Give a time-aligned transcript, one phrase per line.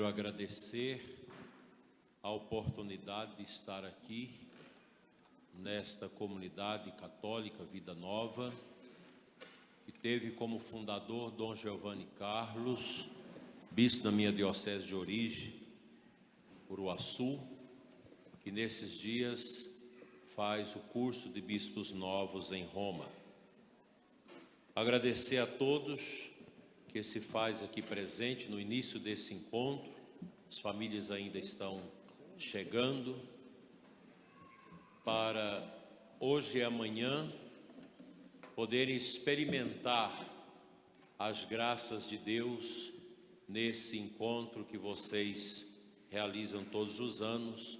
[0.00, 1.26] Quero agradecer
[2.22, 4.30] a oportunidade de estar aqui
[5.52, 8.50] nesta comunidade católica Vida Nova,
[9.84, 13.08] que teve como fundador Dom Giovanni Carlos,
[13.70, 15.52] bispo da minha diocese de origem,
[16.70, 17.38] Uruaçu,
[18.42, 19.68] que nesses dias
[20.34, 23.06] faz o curso de bispos novos em Roma.
[24.74, 26.30] Agradecer a todos
[26.90, 29.92] que se faz aqui presente no início desse encontro.
[30.48, 31.80] As famílias ainda estão
[32.36, 33.16] chegando
[35.04, 35.62] para
[36.18, 37.32] hoje e amanhã
[38.56, 40.12] poderem experimentar
[41.16, 42.92] as graças de Deus
[43.48, 45.66] nesse encontro que vocês
[46.08, 47.78] realizam todos os anos,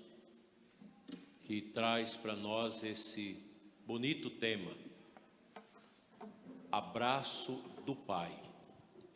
[1.42, 3.42] que traz para nós esse
[3.84, 4.72] bonito tema,
[6.70, 8.49] abraço do Pai.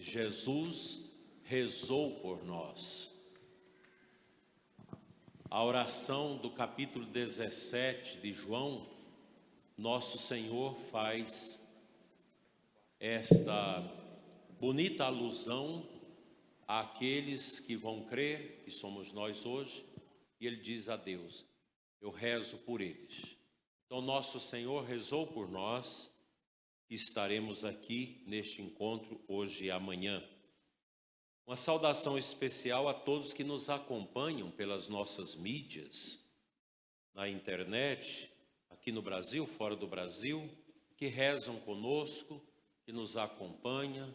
[0.05, 1.01] Jesus
[1.43, 3.11] rezou por nós.
[5.51, 8.87] A oração do capítulo 17 de João,
[9.79, 11.59] nosso Senhor faz
[13.01, 13.81] esta
[14.61, 15.89] bonita alusão
[16.69, 19.87] àqueles que vão crer, que somos nós hoje,
[20.39, 21.47] e ele diz a Deus:
[21.99, 23.39] Eu rezo por eles.
[23.87, 26.14] Então, nosso Senhor rezou por nós
[26.87, 30.23] que estaremos aqui neste encontro hoje e amanhã.
[31.47, 36.19] Uma saudação especial a todos que nos acompanham pelas nossas mídias,
[37.13, 38.31] na internet,
[38.71, 40.51] aqui no Brasil, fora do Brasil,
[40.97, 42.43] que rezam conosco,
[42.85, 44.15] que nos acompanham,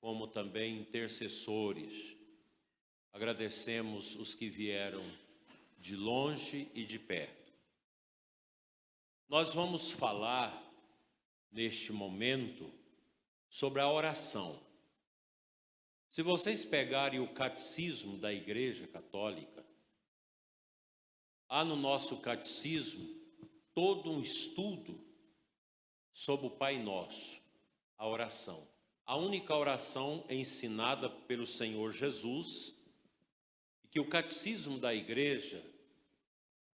[0.00, 2.16] como também intercessores.
[3.12, 5.04] Agradecemos os que vieram
[5.78, 7.52] de longe e de perto.
[9.28, 10.69] Nós vamos falar
[11.50, 12.72] neste momento
[13.48, 14.60] sobre a oração.
[16.08, 19.64] Se vocês pegarem o catecismo da Igreja Católica,
[21.48, 23.08] há no nosso catecismo
[23.74, 25.00] todo um estudo
[26.12, 27.40] sobre o Pai Nosso,
[27.96, 28.68] a oração.
[29.06, 32.74] A única oração ensinada pelo Senhor Jesus,
[33.84, 35.64] e que o catecismo da Igreja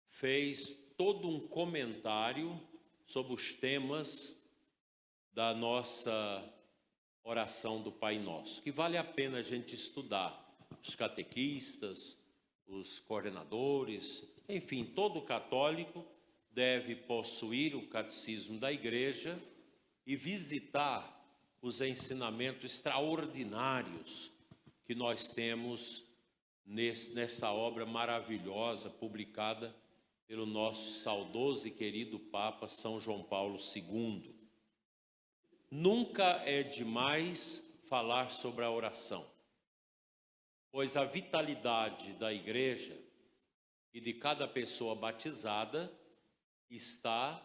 [0.06, 2.60] fez todo um comentário
[3.06, 4.36] sobre os temas
[5.34, 6.48] da nossa
[7.24, 10.40] oração do Pai Nosso, que vale a pena a gente estudar.
[10.80, 12.16] Os catequistas,
[12.68, 16.06] os coordenadores, enfim, todo católico
[16.52, 19.42] deve possuir o catecismo da igreja
[20.06, 21.10] e visitar
[21.60, 24.30] os ensinamentos extraordinários
[24.84, 26.04] que nós temos
[26.64, 29.74] nessa obra maravilhosa publicada
[30.28, 34.33] pelo nosso saudoso e querido Papa São João Paulo II.
[35.76, 39.28] Nunca é demais falar sobre a oração,
[40.70, 42.96] pois a vitalidade da igreja
[43.92, 45.92] e de cada pessoa batizada
[46.70, 47.44] está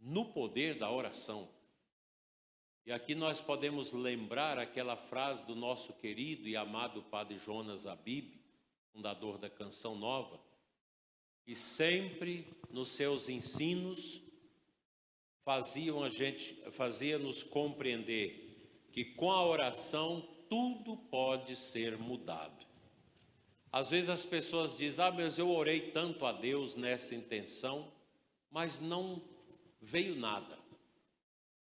[0.00, 1.48] no poder da oração.
[2.84, 8.40] E aqui nós podemos lembrar aquela frase do nosso querido e amado Padre Jonas Abib,
[8.92, 10.40] fundador da Canção Nova,
[11.44, 14.20] que sempre nos seus ensinos
[15.44, 18.50] faziam a gente, fazia nos compreender
[18.92, 22.66] que com a oração tudo pode ser mudado.
[23.72, 27.92] Às vezes as pessoas dizem: "Ah, mas eu orei tanto a Deus nessa intenção,
[28.50, 29.22] mas não
[29.80, 30.58] veio nada".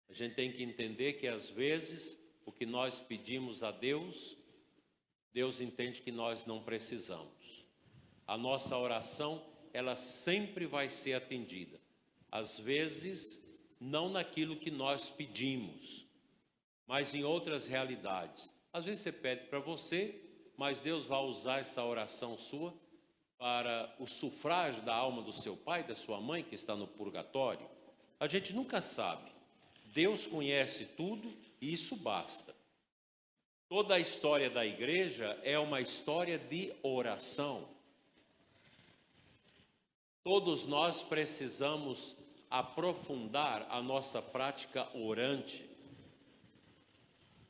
[0.08, 4.36] A gente tem que entender que às vezes o que nós pedimos a Deus,
[5.32, 7.66] Deus entende que nós não precisamos.
[8.26, 11.78] A nossa oração, ela sempre vai ser atendida.
[12.30, 13.38] Às vezes
[13.80, 16.06] não naquilo que nós pedimos,
[16.86, 18.52] mas em outras realidades.
[18.72, 20.20] Às vezes você pede para você,
[20.56, 22.74] mas Deus vai usar essa oração sua
[23.38, 27.68] para o sufrágio da alma do seu pai, da sua mãe que está no purgatório.
[28.18, 29.30] A gente nunca sabe.
[29.92, 32.54] Deus conhece tudo e isso basta.
[33.68, 37.68] Toda a história da igreja é uma história de oração.
[40.24, 42.16] Todos nós precisamos
[42.50, 45.68] aprofundar a nossa prática orante.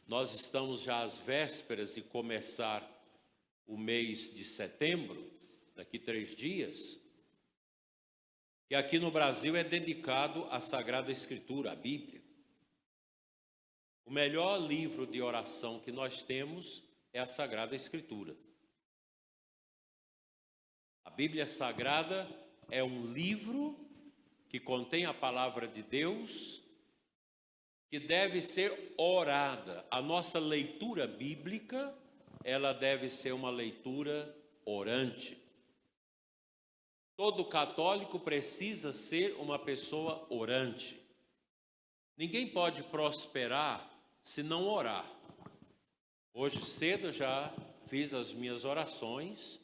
[0.07, 2.83] Nós estamos já às vésperas de começar
[3.67, 5.31] o mês de setembro,
[5.75, 6.99] daqui três dias,
[8.67, 12.23] que aqui no Brasil é dedicado à Sagrada Escritura, à Bíblia.
[14.05, 18.35] O melhor livro de oração que nós temos é a Sagrada Escritura.
[21.05, 22.29] A Bíblia Sagrada
[22.71, 23.88] é um livro
[24.49, 26.63] que contém a palavra de Deus,
[27.91, 29.87] que deve ser orada.
[29.91, 31.95] A nossa leitura bíblica
[32.45, 34.35] ela deve ser uma leitura
[34.65, 35.37] orante.
[37.17, 40.99] Todo católico precisa ser uma pessoa orante.
[42.17, 43.91] Ninguém pode prosperar
[44.23, 45.11] se não orar.
[46.33, 47.53] Hoje cedo já
[47.87, 49.61] fiz as minhas orações,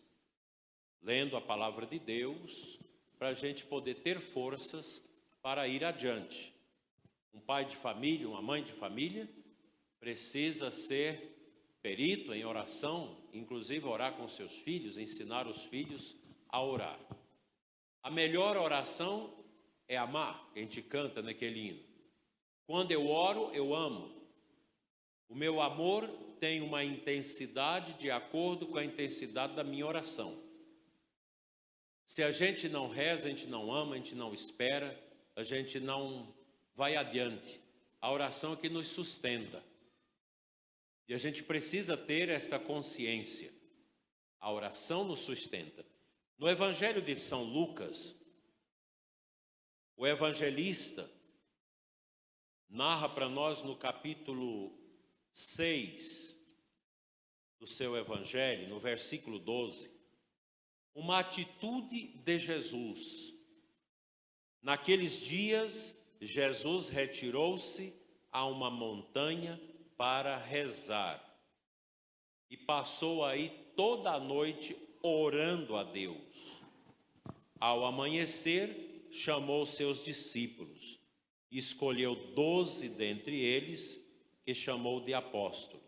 [1.00, 2.78] lendo a palavra de Deus,
[3.24, 5.02] para a gente poder ter forças
[5.40, 6.54] para ir adiante.
[7.32, 9.26] Um pai de família, uma mãe de família,
[9.98, 11.34] precisa ser
[11.80, 16.14] perito em oração, inclusive orar com seus filhos, ensinar os filhos
[16.50, 17.00] a orar.
[18.02, 19.34] A melhor oração
[19.88, 21.82] é amar, que a gente canta naquele hino.
[22.66, 24.14] Quando eu oro, eu amo.
[25.30, 26.06] O meu amor
[26.38, 30.43] tem uma intensidade de acordo com a intensidade da minha oração.
[32.06, 34.98] Se a gente não reza, a gente não ama, a gente não espera,
[35.34, 36.34] a gente não
[36.74, 37.60] vai adiante.
[38.00, 39.64] A oração é que nos sustenta.
[41.08, 43.52] E a gente precisa ter esta consciência.
[44.38, 45.84] A oração nos sustenta.
[46.38, 48.14] No Evangelho de São Lucas,
[49.96, 51.08] o evangelista
[52.68, 54.76] narra para nós no capítulo
[55.32, 56.36] 6
[57.60, 59.93] do seu evangelho, no versículo 12,
[60.94, 63.34] uma atitude de Jesus.
[64.62, 67.92] Naqueles dias, Jesus retirou-se
[68.30, 69.60] a uma montanha
[69.96, 71.22] para rezar.
[72.48, 76.62] E passou aí toda a noite orando a Deus.
[77.58, 81.00] Ao amanhecer, chamou seus discípulos,
[81.50, 84.00] escolheu doze dentre eles,
[84.44, 85.82] que chamou de apóstolos.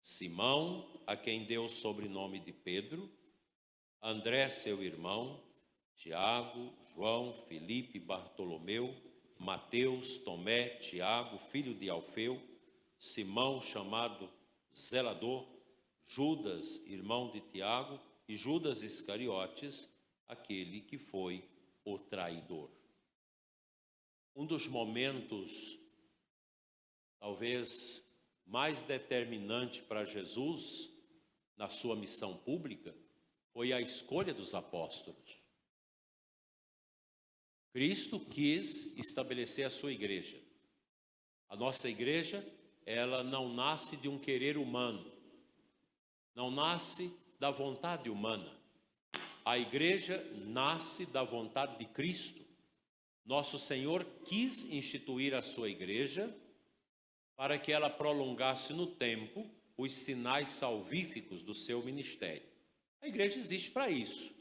[0.00, 3.10] Simão, a quem deu o sobrenome de Pedro,
[4.02, 5.42] André, seu irmão,
[5.96, 8.94] Tiago, João, Felipe, Bartolomeu,
[9.38, 12.40] Mateus, Tomé, Tiago, filho de Alfeu,
[12.98, 14.30] Simão, chamado
[14.76, 15.46] Zelador,
[16.06, 19.88] Judas, irmão de Tiago, e Judas Iscariotes,
[20.28, 21.42] aquele que foi
[21.84, 22.70] o traidor.
[24.36, 25.78] Um dos momentos,
[27.18, 28.04] talvez
[28.46, 30.90] mais determinante para Jesus
[31.56, 32.94] na sua missão pública,
[33.58, 35.42] foi a escolha dos apóstolos.
[37.72, 40.40] Cristo quis estabelecer a sua igreja.
[41.48, 42.46] A nossa igreja
[42.86, 45.12] ela não nasce de um querer humano,
[46.36, 48.48] não nasce da vontade humana.
[49.44, 52.40] A igreja nasce da vontade de Cristo.
[53.24, 56.32] Nosso Senhor quis instituir a sua igreja
[57.34, 62.47] para que ela prolongasse no tempo os sinais salvíficos do seu ministério.
[63.00, 64.38] A igreja existe para isso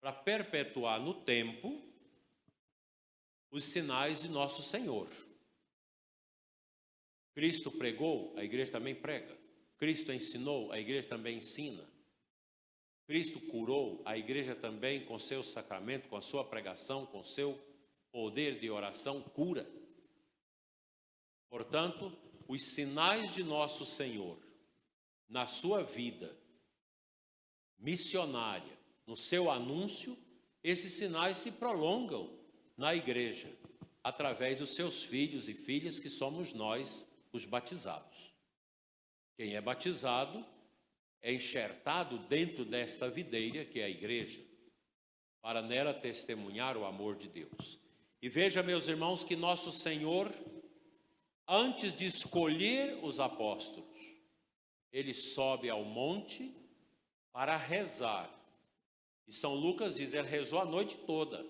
[0.00, 1.86] para perpetuar no tempo
[3.50, 5.08] os sinais de nosso Senhor.
[7.34, 9.38] Cristo pregou, a igreja também prega.
[9.76, 11.88] Cristo ensinou, a igreja também ensina.
[13.06, 17.60] Cristo curou, a igreja também, com seu sacramento, com a sua pregação, com seu
[18.12, 19.68] poder de oração, cura.
[21.48, 22.16] Portanto,
[22.46, 24.38] os sinais de nosso Senhor
[25.28, 26.39] na sua vida
[27.80, 30.16] missionária, no seu anúncio,
[30.62, 32.38] esses sinais se prolongam
[32.76, 33.50] na igreja,
[34.04, 38.32] através dos seus filhos e filhas, que somos nós, os batizados.
[39.36, 40.44] Quem é batizado
[41.22, 44.40] é enxertado dentro desta videira que é a igreja,
[45.40, 47.78] para nela testemunhar o amor de Deus.
[48.22, 50.30] E veja, meus irmãos, que nosso Senhor,
[51.48, 54.14] antes de escolher os apóstolos,
[54.92, 56.54] ele sobe ao monte
[57.32, 58.30] para rezar.
[59.26, 61.46] E São Lucas diz, ele rezou a noite toda,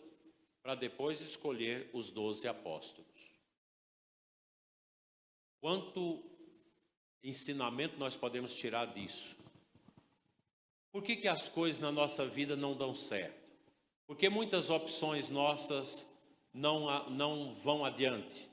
[0.62, 3.08] para depois escolher os doze apóstolos.
[5.60, 6.22] Quanto
[7.22, 9.36] ensinamento nós podemos tirar disso?
[10.92, 13.52] Por que, que as coisas na nossa vida não dão certo?
[14.06, 16.06] Porque muitas opções nossas
[16.52, 18.48] não, não vão adiante.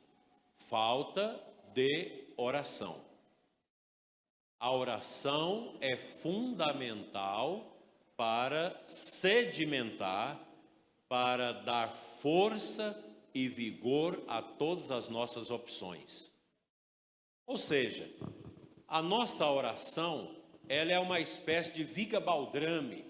[0.69, 1.41] Falta
[1.73, 3.06] de oração.
[4.59, 7.77] A oração é fundamental
[8.15, 10.39] para sedimentar,
[11.07, 16.31] para dar força e vigor a todas as nossas opções.
[17.45, 18.09] Ou seja,
[18.87, 20.35] a nossa oração,
[20.67, 23.05] ela é uma espécie de viga baldrame,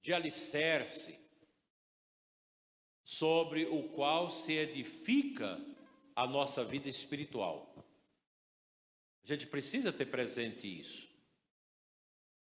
[0.00, 1.18] de alicerce,
[3.02, 5.60] sobre o qual se edifica
[6.14, 7.73] a nossa vida espiritual.
[9.24, 11.08] A gente precisa ter presente isso.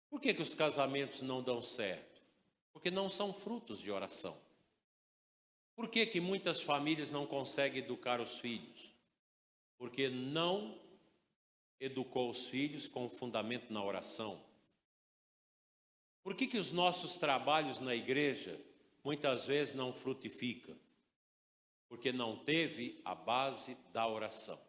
[0.09, 2.21] Por que, que os casamentos não dão certo?
[2.73, 4.35] Porque não são frutos de oração.
[5.75, 8.93] Por que, que muitas famílias não conseguem educar os filhos?
[9.77, 10.79] Porque não
[11.79, 14.43] educou os filhos com fundamento na oração?
[16.23, 18.59] Por que, que os nossos trabalhos na igreja
[19.03, 20.75] muitas vezes não frutificam?
[21.87, 24.59] Porque não teve a base da oração.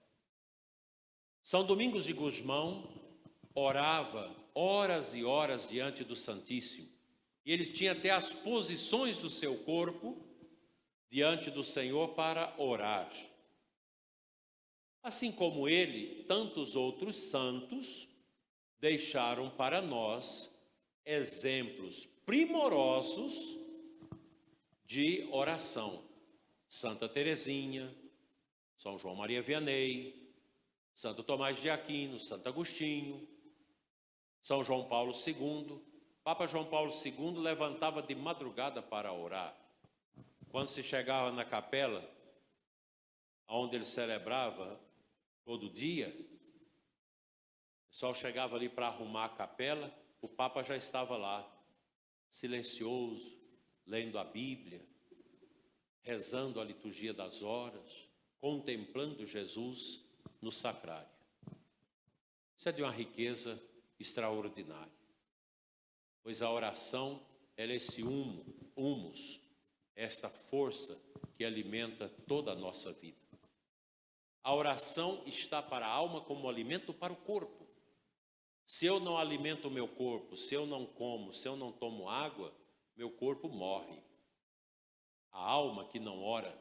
[1.43, 2.89] São Domingos de Gusmão
[3.55, 6.89] orava horas e horas diante do Santíssimo.
[7.45, 10.25] E ele tinha até as posições do seu corpo
[11.11, 13.13] diante do Senhor para orar.
[15.03, 18.09] Assim como ele, tantos outros santos
[18.79, 20.49] deixaram para nós
[21.05, 23.59] exemplos primorosos
[24.87, 26.05] de oração.
[26.69, 27.93] Santa Teresinha,
[28.77, 30.32] São João Maria Vianney,
[30.95, 33.29] Santo Tomás de Aquino, Santo Agostinho,
[34.43, 35.81] São João Paulo II.
[36.23, 39.57] Papa João Paulo II levantava de madrugada para orar.
[40.51, 42.09] Quando se chegava na capela,
[43.49, 44.81] onde ele celebrava
[45.45, 46.09] todo dia,
[47.87, 51.51] o pessoal chegava ali para arrumar a capela, o Papa já estava lá,
[52.31, 53.39] silencioso,
[53.87, 54.87] lendo a Bíblia,
[56.03, 58.09] rezando a liturgia das horas,
[58.41, 60.01] contemplando Jesus
[60.43, 61.09] no sacrário.
[62.59, 63.63] Isso é de uma riqueza
[63.99, 64.93] extraordinária,
[66.23, 67.25] pois a oração
[67.57, 68.45] é esse humo,
[68.77, 69.41] humus,
[69.95, 71.01] esta força
[71.37, 73.17] que alimenta toda a nossa vida.
[74.43, 77.67] A oração está para a alma como alimento para o corpo.
[78.67, 82.09] Se eu não alimento o meu corpo, se eu não como, se eu não tomo
[82.09, 82.53] água,
[82.97, 84.03] meu corpo morre.
[85.31, 86.57] A alma que não ora,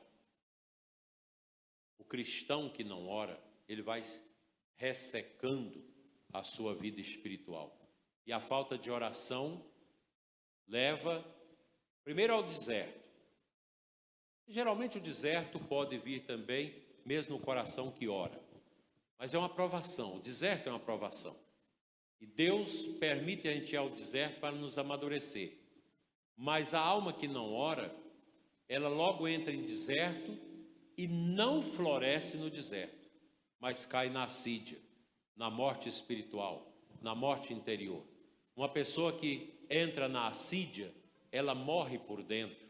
[1.98, 4.02] o cristão que não ora, ele vai
[4.76, 5.84] ressecando
[6.34, 7.78] a sua vida espiritual.
[8.26, 9.66] E a falta de oração
[10.68, 11.24] leva
[12.04, 13.02] primeiro ao deserto.
[14.48, 16.76] Geralmente o deserto pode vir também
[17.06, 18.40] mesmo no coração que ora.
[19.18, 21.36] Mas é uma provação, o deserto é uma provação.
[22.20, 25.58] E Deus permite a gente ir ao deserto para nos amadurecer.
[26.36, 27.96] Mas a alma que não ora,
[28.68, 30.38] ela logo entra em deserto
[30.98, 33.01] e não floresce no deserto,
[33.62, 34.82] mas cai na assídia,
[35.36, 38.04] na morte espiritual, na morte interior.
[38.56, 40.92] Uma pessoa que entra na assídia,
[41.32, 42.68] ela morre por dentro.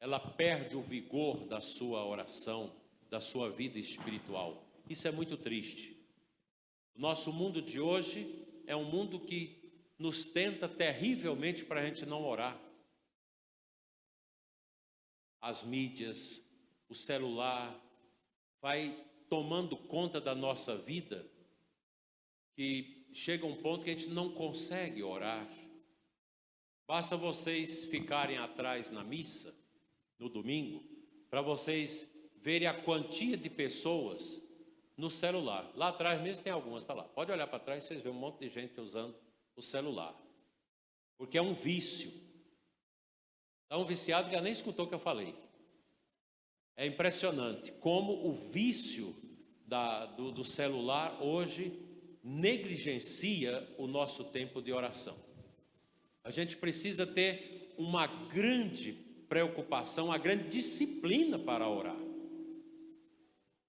[0.00, 2.74] Ela perde o vigor da sua oração,
[3.10, 4.66] da sua vida espiritual.
[4.88, 5.94] Isso é muito triste.
[6.94, 9.62] O nosso mundo de hoje é um mundo que
[9.98, 12.58] nos tenta terrivelmente para a gente não orar.
[15.40, 16.42] As mídias,
[16.88, 17.78] o celular,
[18.60, 21.26] vai tomando conta da nossa vida,
[22.54, 25.48] que chega um ponto que a gente não consegue orar.
[26.86, 29.54] Basta vocês ficarem atrás na missa,
[30.18, 30.84] no domingo,
[31.28, 34.40] para vocês verem a quantia de pessoas
[34.96, 35.70] no celular.
[35.74, 37.04] Lá atrás mesmo tem algumas, está lá.
[37.04, 39.16] Pode olhar para trás, vocês vêem um monte de gente usando
[39.54, 40.16] o celular.
[41.18, 42.10] Porque é um vício.
[43.64, 45.34] Está um viciado que já nem escutou o que eu falei.
[46.76, 49.14] É impressionante como o vício
[49.66, 51.72] da, do, do celular hoje
[52.22, 55.16] negligencia o nosso tempo de oração.
[56.22, 58.92] A gente precisa ter uma grande
[59.28, 61.96] preocupação, uma grande disciplina para orar.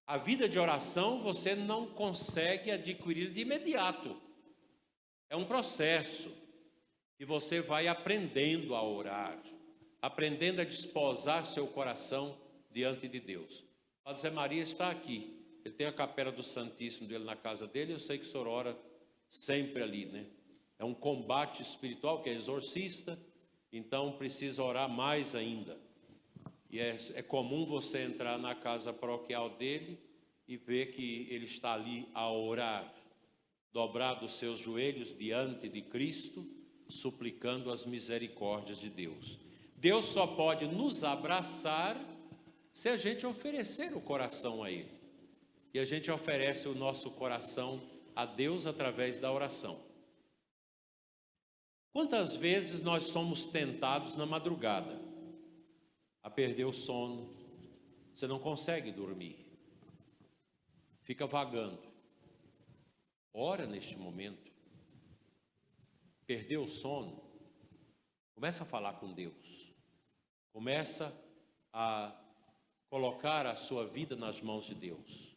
[0.06, 4.20] A vida de oração você não consegue adquirir de imediato.
[5.30, 6.32] É um processo
[7.20, 9.42] e você vai aprendendo a orar,
[10.02, 12.38] aprendendo a desposar seu coração
[12.72, 13.64] diante de Deus.
[14.04, 15.38] Padre Zé Maria está aqui.
[15.66, 17.94] Ele tem a capela do Santíssimo dele na casa dele.
[17.94, 18.78] Eu sei que o senhor ora
[19.30, 20.26] sempre ali, né?
[20.80, 23.20] É um combate espiritual que é exorcista,
[23.72, 25.78] então precisa orar mais ainda.
[26.70, 30.00] E é, é comum você entrar na casa paroquial dele
[30.48, 32.94] e ver que ele está ali a orar,
[33.74, 36.48] dobrado os seus joelhos diante de Cristo,
[36.88, 39.40] suplicando as misericórdias de Deus.
[39.76, 41.98] Deus só pode nos abraçar
[42.78, 44.96] se a gente oferecer o coração a Ele.
[45.74, 47.82] E a gente oferece o nosso coração
[48.16, 49.84] a Deus através da oração.
[51.92, 55.08] Quantas vezes nós somos tentados na madrugada?
[56.28, 57.34] a perder o sono,
[58.14, 59.48] você não consegue dormir,
[61.04, 61.82] fica vagando.
[63.34, 64.52] Ora neste momento,
[66.26, 67.24] perdeu o sono,
[68.36, 69.74] começa a falar com Deus,
[70.52, 71.18] começa
[71.72, 72.27] a
[72.90, 75.36] colocar a sua vida nas mãos de Deus.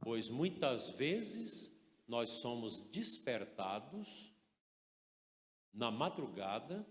[0.00, 1.72] Pois muitas vezes
[2.06, 4.32] nós somos despertados
[5.72, 6.86] na madrugada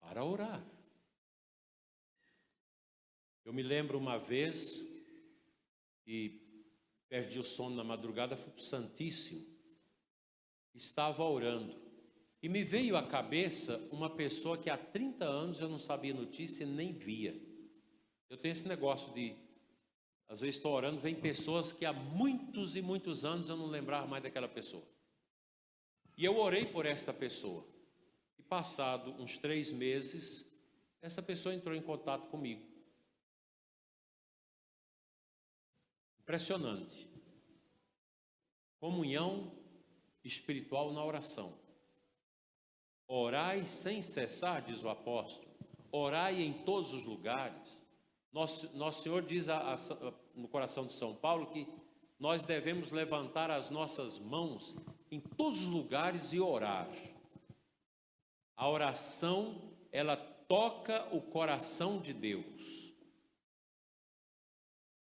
[0.00, 0.64] para orar.
[3.44, 4.84] Eu me lembro uma vez,
[6.06, 6.40] e
[7.08, 9.46] perdi o sono na madrugada, fui para o Santíssimo.
[10.74, 11.89] Estava orando.
[12.42, 16.64] E me veio à cabeça uma pessoa que há 30 anos eu não sabia notícia
[16.64, 17.38] nem via.
[18.30, 19.36] Eu tenho esse negócio de,
[20.26, 24.06] às vezes estou orando, vem pessoas que há muitos e muitos anos eu não lembrava
[24.06, 24.84] mais daquela pessoa.
[26.16, 27.66] E eu orei por esta pessoa.
[28.38, 30.46] E passado uns três meses,
[31.02, 32.66] essa pessoa entrou em contato comigo.
[36.20, 37.06] Impressionante.
[38.78, 39.52] Comunhão
[40.24, 41.58] espiritual na oração.
[43.12, 45.50] Orai sem cessar, diz o apóstolo.
[45.90, 47.76] Orai em todos os lugares.
[48.32, 49.76] Nosso, Nosso Senhor diz a, a,
[50.32, 51.66] no coração de São Paulo que
[52.20, 54.76] nós devemos levantar as nossas mãos
[55.10, 56.88] em todos os lugares e orar.
[58.56, 62.94] A oração, ela toca o coração de Deus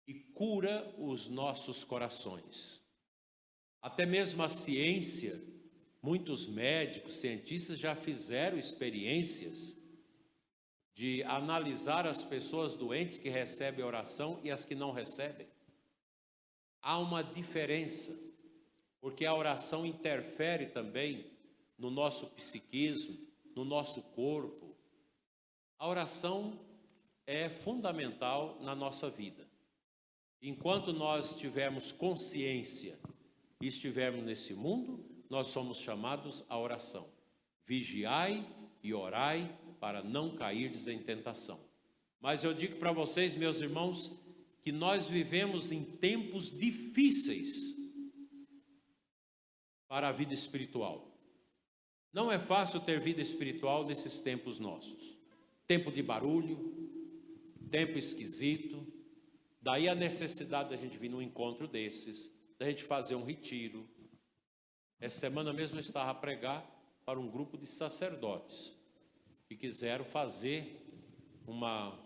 [0.08, 2.82] e cura os nossos corações.
[3.80, 5.51] Até mesmo a ciência,
[6.02, 9.76] muitos médicos, cientistas já fizeram experiências
[10.94, 15.46] de analisar as pessoas doentes que recebem oração e as que não recebem.
[16.82, 18.18] Há uma diferença,
[19.00, 21.24] porque a oração interfere também
[21.78, 23.16] no nosso psiquismo,
[23.54, 24.76] no nosso corpo.
[25.78, 26.58] A oração
[27.26, 29.48] é fundamental na nossa vida.
[30.40, 32.98] Enquanto nós tivermos consciência
[33.60, 37.08] e estivermos nesse mundo, nós somos chamados à oração.
[37.64, 38.46] Vigiai
[38.82, 41.58] e orai para não cairdes em tentação.
[42.20, 44.12] Mas eu digo para vocês, meus irmãos,
[44.60, 47.74] que nós vivemos em tempos difíceis
[49.88, 51.18] para a vida espiritual.
[52.12, 55.16] Não é fácil ter vida espiritual nesses tempos nossos.
[55.66, 56.90] Tempo de barulho,
[57.70, 58.86] tempo esquisito.
[59.62, 63.88] Daí a necessidade da gente vir num encontro desses, da gente fazer um retiro.
[65.02, 66.64] Essa semana mesmo eu estava a pregar
[67.04, 68.72] para um grupo de sacerdotes
[69.48, 70.80] que quiseram fazer
[71.44, 71.98] uma,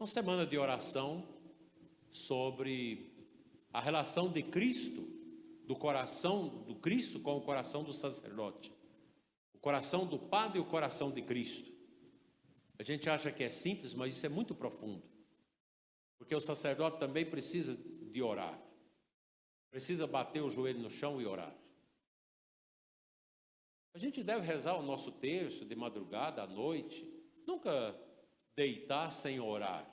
[0.00, 1.28] uma semana de oração
[2.10, 3.12] sobre
[3.70, 5.06] a relação de Cristo,
[5.66, 8.72] do coração do Cristo com o coração do sacerdote
[9.60, 11.72] coração do Padre e o coração de Cristo.
[12.78, 15.02] A gente acha que é simples, mas isso é muito profundo.
[16.16, 17.76] Porque o sacerdote também precisa
[18.12, 18.56] de orar.
[19.68, 21.52] Precisa bater o joelho no chão e orar.
[23.96, 27.10] A gente deve rezar o nosso terço de madrugada, à noite.
[27.46, 27.98] Nunca
[28.54, 29.90] deitar sem orar.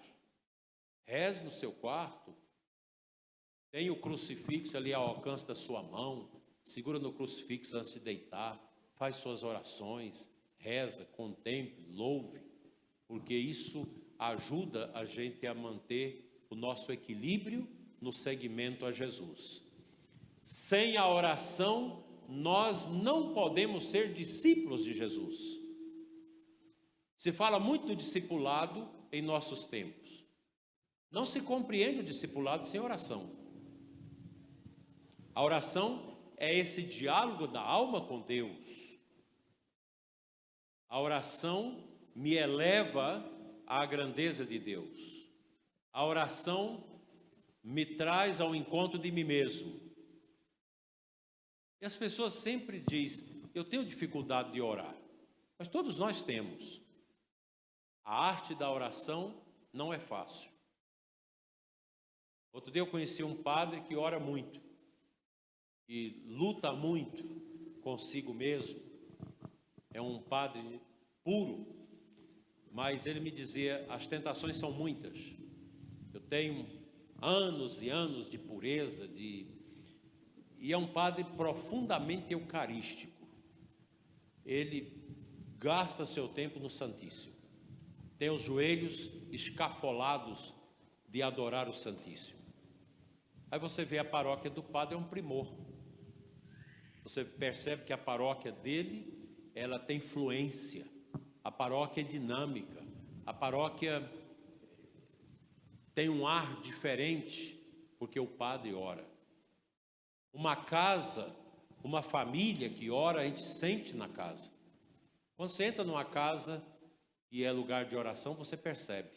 [1.05, 2.35] Reze no seu quarto.
[3.71, 6.29] Tenha o crucifixo ali ao alcance da sua mão.
[6.65, 8.61] Segura no crucifixo antes de deitar
[8.95, 12.41] faz suas orações, reza, contemple, louve,
[13.07, 13.87] porque isso
[14.19, 17.65] ajuda a gente a manter o nosso equilíbrio
[18.01, 19.63] no seguimento a Jesus.
[20.43, 25.59] Sem a oração, nós não podemos ser discípulos de Jesus.
[27.17, 30.25] Se fala muito do discipulado em nossos tempos.
[31.11, 33.31] Não se compreende o discipulado sem oração.
[35.35, 38.97] A oração é esse diálogo da alma com Deus.
[40.89, 43.23] A oração me eleva
[43.65, 45.27] à grandeza de Deus.
[45.91, 46.83] A oração
[47.63, 49.82] me traz ao encontro de mim mesmo.
[51.83, 54.95] E as pessoas sempre dizem: eu tenho dificuldade de orar.
[55.59, 56.81] Mas todos nós temos.
[58.05, 59.43] A arte da oração
[59.73, 60.49] não é fácil.
[62.53, 64.61] Outro dia eu conheci um padre que ora muito
[65.89, 67.41] e luta muito
[67.81, 68.81] consigo mesmo
[69.91, 70.79] é um padre
[71.21, 71.67] puro,
[72.71, 75.35] mas ele me dizia: as tentações são muitas.
[76.13, 76.65] Eu tenho
[77.21, 79.52] anos e anos de pureza, de
[80.63, 83.27] e é um padre profundamente eucarístico.
[84.45, 84.97] Ele
[85.59, 87.35] gasta seu tempo no Santíssimo.
[88.17, 90.55] Tem os joelhos escafolados
[91.09, 92.39] de adorar o Santíssimo.
[93.51, 95.53] Aí você vê a paróquia do padre é um primor.
[97.03, 99.21] Você percebe que a paróquia dele
[99.53, 100.87] ela tem fluência,
[101.43, 102.81] a paróquia é dinâmica,
[103.25, 104.09] a paróquia
[105.93, 107.61] tem um ar diferente,
[107.99, 109.12] porque o padre ora.
[110.33, 111.33] Uma casa,
[111.83, 114.51] uma família que ora, a gente sente na casa.
[115.37, 116.63] Quando você entra numa casa
[117.31, 119.09] e é lugar de oração, você percebe.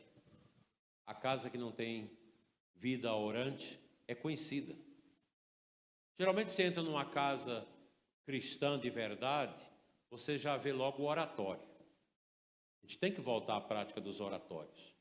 [1.06, 2.10] A casa que não tem
[2.74, 4.74] vida orante é conhecida.
[6.18, 7.66] Geralmente você entra numa casa
[8.24, 9.62] cristã de verdade,
[10.10, 11.62] você já vê logo o oratório.
[12.82, 14.94] A gente tem que voltar à prática dos oratórios.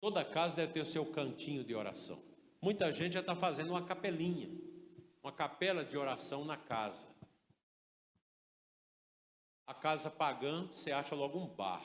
[0.00, 2.22] Toda casa deve ter o seu cantinho de oração.
[2.60, 4.48] Muita gente já está fazendo uma capelinha,
[5.22, 7.08] uma capela de oração na casa.
[9.66, 11.82] A casa pagã, você acha logo um bar.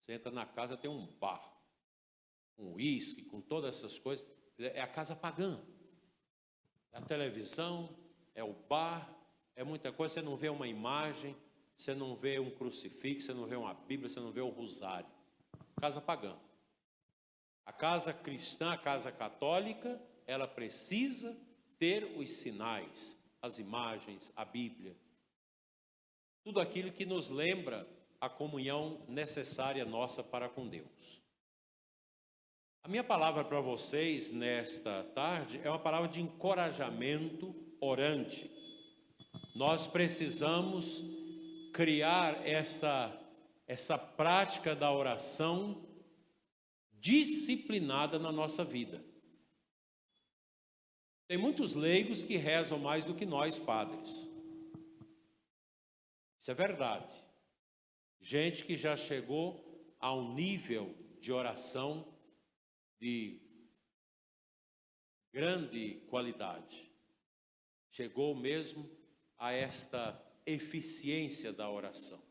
[0.00, 1.52] Você entra na casa, tem um bar.
[2.56, 4.24] Com uísque, com todas essas coisas.
[4.58, 5.60] É a casa pagã.
[6.92, 7.96] É a televisão,
[8.34, 9.12] é o bar,
[9.56, 10.14] é muita coisa.
[10.14, 11.36] Você não vê uma imagem,
[11.76, 15.08] você não vê um crucifixo, você não vê uma Bíblia, você não vê o rosário.
[15.80, 16.36] Casa pagã.
[17.66, 21.36] A casa cristã, a casa católica, ela precisa
[21.78, 24.96] ter os sinais, as imagens, a Bíblia,
[26.42, 27.86] tudo aquilo que nos lembra
[28.20, 31.22] a comunhão necessária nossa para com Deus.
[32.82, 38.50] A minha palavra para vocês nesta tarde é uma palavra de encorajamento orante.
[39.54, 41.04] Nós precisamos
[41.72, 43.14] criar essa,
[43.66, 45.84] essa prática da oração
[46.92, 49.04] disciplinada na nossa vida.
[51.28, 54.08] Tem muitos leigos que rezam mais do que nós, padres.
[56.38, 57.14] Isso é verdade.
[58.18, 62.16] Gente que já chegou a um nível de oração
[62.98, 63.42] de
[65.30, 66.90] grande qualidade.
[67.90, 68.90] Chegou mesmo
[69.36, 72.22] a esta eficiência da oração.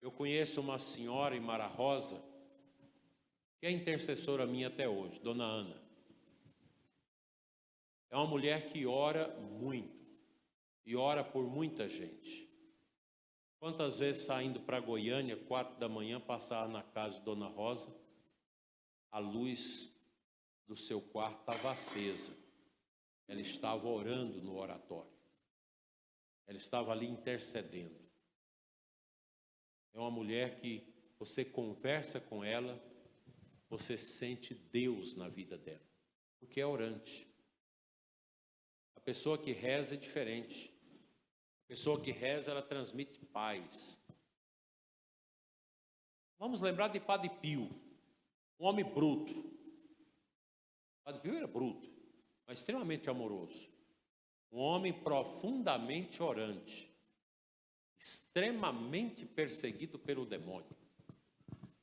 [0.00, 2.24] Eu conheço uma senhora em Mara Rosa,
[3.60, 5.87] que é intercessora minha até hoje, Dona Ana.
[8.10, 9.98] É uma mulher que ora muito
[10.84, 12.48] e ora por muita gente.
[13.58, 17.94] Quantas vezes saindo para Goiânia, quatro da manhã, passava na casa de Dona Rosa,
[19.10, 19.92] a luz
[20.66, 22.32] do seu quarto estava acesa.
[23.26, 25.12] Ela estava orando no oratório.
[26.46, 27.98] Ela estava ali intercedendo.
[29.92, 30.86] É uma mulher que
[31.18, 32.80] você conversa com ela,
[33.68, 35.84] você sente Deus na vida dela,
[36.38, 37.27] porque é orante.
[39.08, 40.70] A pessoa que reza é diferente.
[41.66, 43.98] Pessoa que reza, ela transmite paz.
[46.38, 47.70] Vamos lembrar de Padre Pio,
[48.60, 49.50] um homem bruto.
[51.02, 51.90] Padre Pio era bruto,
[52.46, 53.72] mas extremamente amoroso.
[54.52, 56.94] Um homem profundamente orante,
[57.98, 60.76] extremamente perseguido pelo demônio.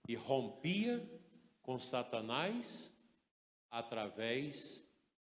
[0.07, 1.03] E rompia
[1.63, 2.95] com Satanás
[3.71, 4.88] através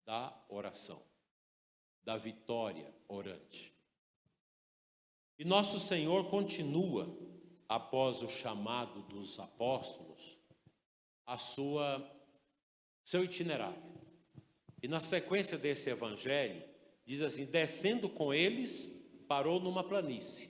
[0.05, 1.08] da oração,
[2.09, 3.71] da vitória orante.
[5.37, 7.15] E nosso Senhor continua,
[7.67, 10.39] após o chamado dos apóstolos,
[11.23, 12.03] a sua
[13.03, 13.83] seu itinerário.
[14.81, 16.63] E na sequência desse evangelho,
[17.05, 18.89] diz assim: descendo com eles,
[19.27, 20.49] parou numa planície.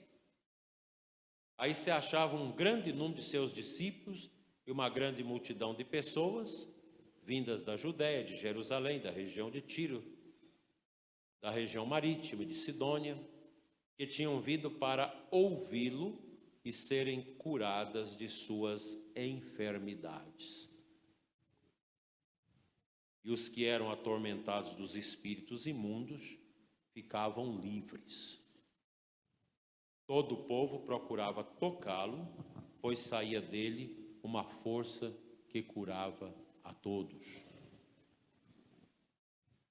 [1.58, 4.30] Aí se achava um grande número de seus discípulos
[4.66, 6.66] e uma grande multidão de pessoas,
[7.22, 10.19] vindas da Judéia, de Jerusalém, da região de Tiro,
[11.40, 13.18] da região marítima de Sidônia
[13.96, 16.18] que tinham vindo para ouvi-lo
[16.64, 20.68] e serem curadas de suas enfermidades.
[23.22, 26.38] E os que eram atormentados dos espíritos imundos
[26.92, 28.42] ficavam livres.
[30.06, 32.26] Todo o povo procurava tocá-lo,
[32.80, 35.14] pois saía dele uma força
[35.48, 37.49] que curava a todos.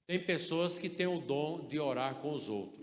[0.10, 2.80] Tem pessoas que têm o dom de orar com os outros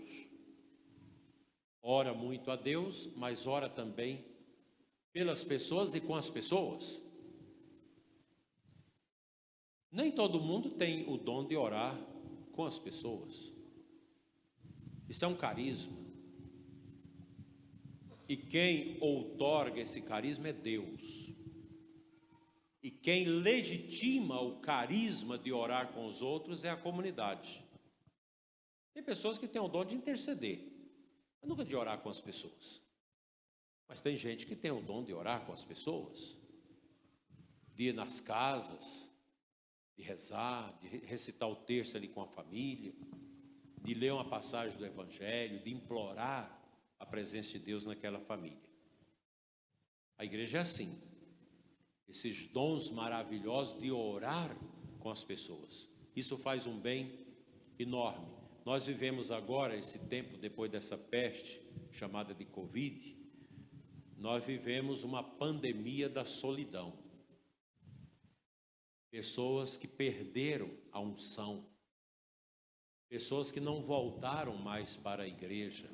[1.89, 4.25] ora muito a Deus, mas ora também
[5.13, 7.01] pelas pessoas e com as pessoas.
[9.89, 11.97] Nem todo mundo tem o dom de orar
[12.51, 13.53] com as pessoas.
[15.07, 15.95] Isso é um carisma.
[18.27, 21.26] E quem outorga esse carisma é Deus.
[22.87, 27.61] E quem legitima o carisma de orar com os outros é a comunidade.
[28.93, 30.71] Tem pessoas que têm o dom de interceder
[31.41, 32.81] mas nunca de orar com as pessoas.
[33.89, 36.37] Mas tem gente que tem o dom de orar com as pessoas,
[37.75, 39.11] de ir nas casas,
[39.97, 42.93] de rezar, de recitar o texto ali com a família,
[43.81, 46.57] de ler uma passagem do Evangelho, de implorar
[46.97, 48.71] a presença de Deus naquela família.
[50.17, 51.06] A igreja é assim.
[52.07, 54.55] Esses dons maravilhosos de orar
[54.99, 55.89] com as pessoas.
[56.15, 57.19] Isso faz um bem
[57.77, 58.27] enorme.
[58.65, 63.17] Nós vivemos agora esse tempo depois dessa peste chamada de Covid,
[64.17, 66.93] nós vivemos uma pandemia da solidão.
[69.09, 71.65] Pessoas que perderam a unção,
[73.07, 75.89] pessoas que não voltaram mais para a igreja,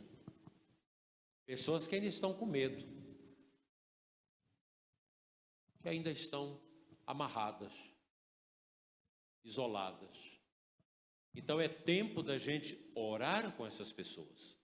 [1.46, 2.86] pessoas que ainda estão com medo,
[5.84, 6.58] que ainda estão
[7.06, 7.74] amarradas.
[9.44, 10.40] isoladas.
[11.36, 14.56] Então é tempo da gente orar com essas pessoas.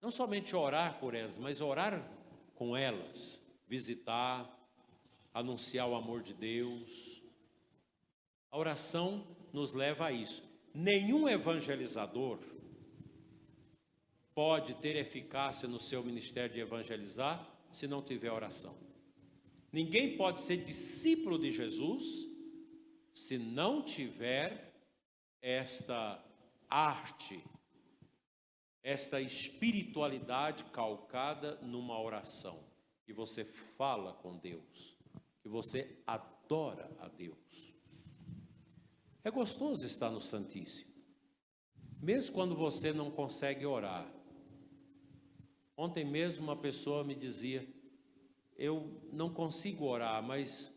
[0.00, 2.08] Não somente orar por elas, mas orar
[2.54, 4.48] com elas, visitar,
[5.34, 7.20] anunciar o amor de Deus.
[8.48, 10.48] A oração nos leva a isso.
[10.72, 12.38] Nenhum evangelizador
[14.32, 18.91] pode ter eficácia no seu ministério de evangelizar se não tiver oração.
[19.72, 22.28] Ninguém pode ser discípulo de Jesus
[23.14, 24.74] se não tiver
[25.40, 26.22] esta
[26.68, 27.42] arte,
[28.82, 32.62] esta espiritualidade calcada numa oração,
[33.04, 34.96] que você fala com Deus,
[35.40, 37.74] que você adora a Deus.
[39.24, 40.92] É gostoso estar no Santíssimo,
[42.00, 44.12] mesmo quando você não consegue orar.
[45.76, 47.66] Ontem mesmo uma pessoa me dizia:
[48.62, 50.72] Eu não consigo orar, mas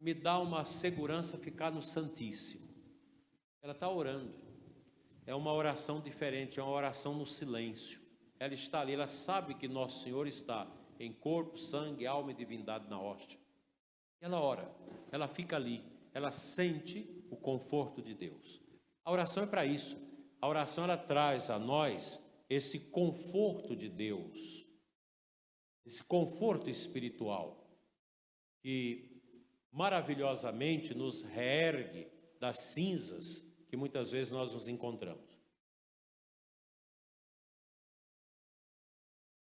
[0.00, 2.66] me dá uma segurança ficar no Santíssimo.
[3.60, 4.34] Ela está orando.
[5.26, 8.00] É uma oração diferente, é uma oração no silêncio.
[8.38, 10.66] Ela está ali, ela sabe que Nosso Senhor está
[10.98, 13.38] em corpo, sangue, alma e divindade na hóstia.
[14.18, 14.74] Ela ora,
[15.12, 18.62] ela fica ali, ela sente o conforto de Deus.
[19.04, 19.94] A oração é para isso.
[20.40, 24.65] A oração ela traz a nós esse conforto de Deus,
[25.86, 27.64] esse conforto espiritual
[28.60, 29.22] que
[29.70, 32.08] maravilhosamente nos reergue
[32.40, 35.24] das cinzas que muitas vezes nós nos encontramos.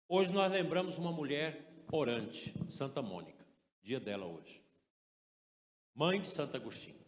[0.07, 3.45] Hoje nós lembramos uma mulher orante, Santa Mônica,
[3.81, 4.61] dia dela hoje.
[5.93, 6.99] Mãe de Santo Agostinho.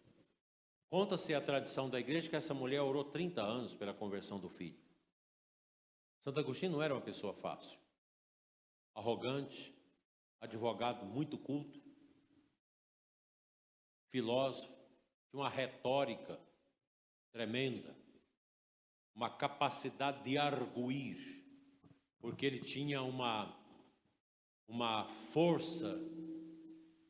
[0.89, 4.79] Conta-se a tradição da igreja que essa mulher orou 30 anos pela conversão do filho.
[6.19, 7.82] Santo Agostinho não era uma pessoa fácil.
[8.93, 9.73] Arrogante,
[10.39, 11.81] advogado muito culto,
[14.09, 14.71] filósofo,
[15.31, 16.39] de uma retórica
[17.31, 17.95] tremenda,
[19.15, 21.43] uma capacidade de arguir,
[22.19, 23.57] porque ele tinha uma,
[24.67, 25.99] uma força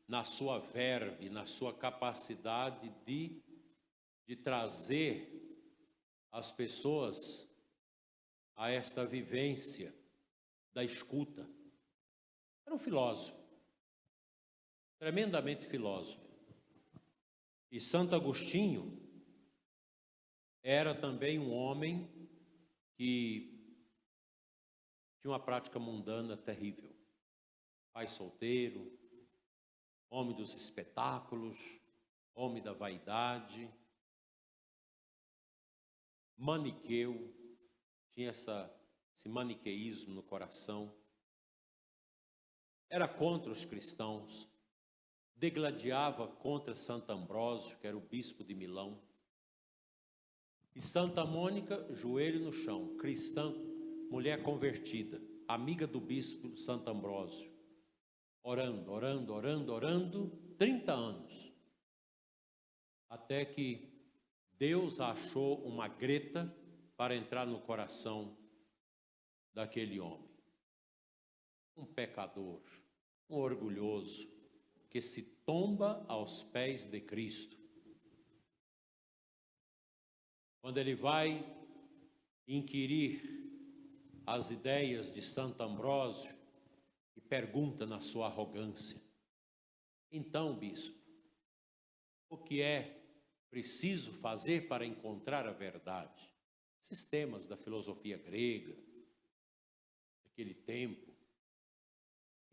[0.08, 3.42] na sua verve, na sua capacidade de,
[4.26, 5.30] de trazer
[6.30, 7.48] as pessoas
[8.56, 9.94] a esta vivência
[10.72, 11.48] da escuta.
[12.66, 13.38] Era um filósofo,
[14.98, 16.24] tremendamente filósofo.
[17.70, 19.00] E Santo Agostinho
[20.62, 22.08] era também um homem
[22.96, 23.54] que
[25.20, 26.94] tinha uma prática mundana terrível.
[27.92, 28.90] Pai solteiro,
[30.08, 31.58] homem dos espetáculos,
[32.34, 33.70] homem da vaidade,
[36.36, 37.32] maniqueu,
[38.10, 38.72] tinha essa,
[39.16, 40.94] esse maniqueísmo no coração,
[42.94, 44.48] era contra os cristãos,
[45.34, 49.02] degladiava contra Santo Ambrósio, que era o bispo de Milão.
[50.76, 53.52] E Santa Mônica, joelho no chão, cristã,
[54.08, 57.52] mulher convertida, amiga do bispo Santo Ambrósio,
[58.44, 61.52] orando, orando, orando, orando, 30 anos.
[63.08, 63.92] Até que
[64.56, 66.56] Deus achou uma greta
[66.96, 68.38] para entrar no coração
[69.52, 70.30] daquele homem.
[71.76, 72.62] Um pecador,
[73.28, 74.28] um orgulhoso,
[74.90, 77.58] que se tomba aos pés de Cristo.
[80.60, 81.44] Quando ele vai
[82.46, 83.22] inquirir
[84.26, 86.34] as ideias de Santo Ambrósio
[87.16, 89.00] e pergunta na sua arrogância:
[90.10, 90.98] Então, bispo,
[92.28, 93.02] o que é
[93.50, 96.32] preciso fazer para encontrar a verdade?
[96.80, 98.76] Sistemas da filosofia grega,
[100.24, 101.13] daquele tempo,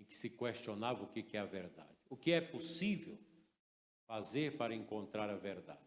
[0.01, 1.95] em que se questionava o que é a verdade.
[2.09, 3.19] O que é possível
[4.07, 5.79] fazer para encontrar a verdade?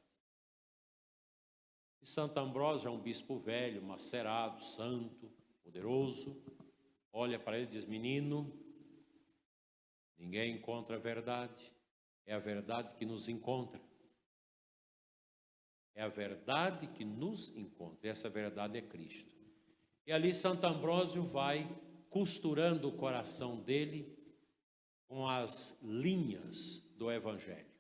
[2.00, 5.33] E Santo Ambrósio é um bispo velho, macerado, santo,
[5.64, 6.40] poderoso.
[7.12, 8.57] Olha para ele e diz: Menino,
[10.16, 11.72] ninguém encontra a verdade,
[12.24, 13.83] é a verdade que nos encontra.
[15.96, 19.35] É a verdade que nos encontra, essa verdade é Cristo.
[20.07, 21.68] E ali Santo Ambrósio vai
[22.14, 24.16] costurando o coração dele
[25.09, 27.74] com as linhas do Evangelho.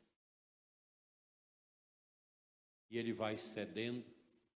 [2.90, 4.04] E ele vai cedendo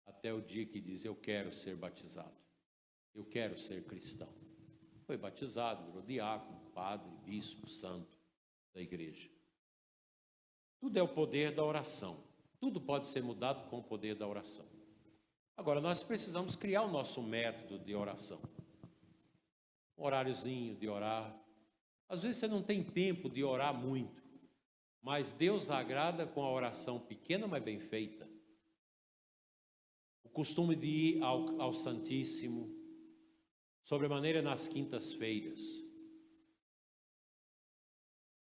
[0.04, 2.36] até o dia que diz: Eu quero ser batizado,
[3.14, 4.28] eu quero ser cristão.
[5.06, 8.18] Foi batizado, virou diácono, padre, bispo, santo
[8.74, 9.30] da igreja.
[10.80, 12.24] Tudo é o poder da oração.
[12.58, 14.66] Tudo pode ser mudado com o poder da oração.
[15.56, 18.40] Agora, nós precisamos criar o nosso método de oração
[19.98, 21.36] um horáriozinho de orar.
[22.08, 24.22] Às vezes você não tem tempo de orar muito.
[25.02, 28.28] Mas Deus agrada com a oração pequena, mas bem feita.
[30.22, 32.74] O costume de ir ao, ao Santíssimo,
[33.82, 35.60] sobremaneira nas quintas-feiras.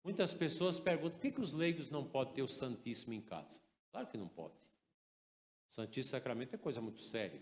[0.03, 3.59] Muitas pessoas perguntam por que, que os leigos não podem ter o Santíssimo em casa.
[3.91, 4.55] Claro que não pode.
[5.69, 7.41] O Santíssimo Sacramento é coisa muito séria.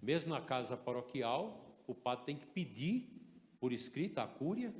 [0.00, 3.08] Mesmo na casa paroquial, o padre tem que pedir
[3.58, 4.74] por escrito a cúria,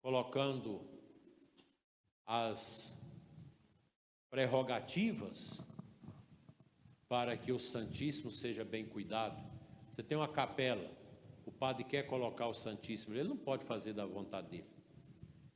[0.00, 0.80] colocando
[2.26, 2.96] as
[4.30, 5.60] prerrogativas
[7.08, 9.42] para que o Santíssimo seja bem cuidado.
[9.90, 10.90] Você tem uma capela,
[11.44, 14.70] o padre quer colocar o Santíssimo, ele não pode fazer da vontade dele.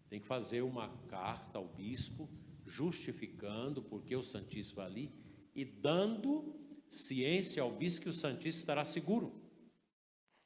[0.09, 2.29] Tem que fazer uma carta ao bispo
[2.65, 5.11] justificando porque o Santíssimo ali
[5.55, 6.55] e dando
[6.91, 9.46] ciência ao bispo que o Santíssimo estará seguro,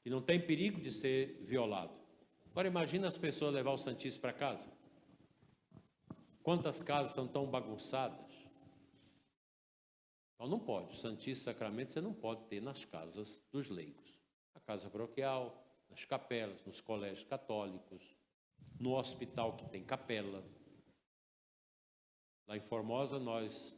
[0.02, 1.92] que não tem perigo de ser violado.
[2.50, 4.70] Agora imagina as pessoas levar o Santíssimo para casa.
[6.42, 8.30] Quantas casas são tão bagunçadas?
[10.34, 14.18] Então não pode, o Santíssimo Sacramento você não pode ter nas casas dos leigos.
[14.54, 18.02] Na casa paroquial, nas capelas, nos colégios católicos,
[18.78, 20.42] no hospital que tem capela.
[22.48, 23.74] Lá em Formosa nós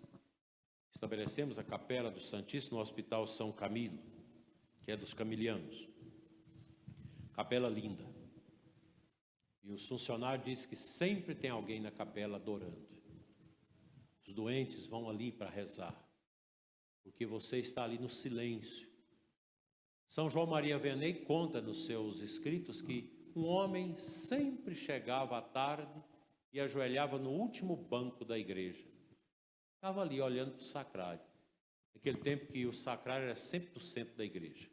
[0.94, 3.98] estabelecemos a capela do Santíssimo no Hospital São Camilo,
[4.82, 5.88] que é dos camilianos.
[7.32, 8.04] Capela linda.
[9.62, 12.86] E os funcionários dizem que sempre tem alguém na capela adorando.
[14.26, 15.96] Os doentes vão ali para rezar,
[17.02, 18.88] porque você está ali no silêncio.
[20.08, 26.02] São João Maria Vianney conta nos seus escritos que um homem sempre chegava à tarde
[26.52, 28.86] e ajoelhava no último banco da igreja.
[29.74, 31.24] Ficava ali olhando para o sacrário.
[31.94, 34.68] Naquele tempo que o sacrário era sempre do centro da igreja.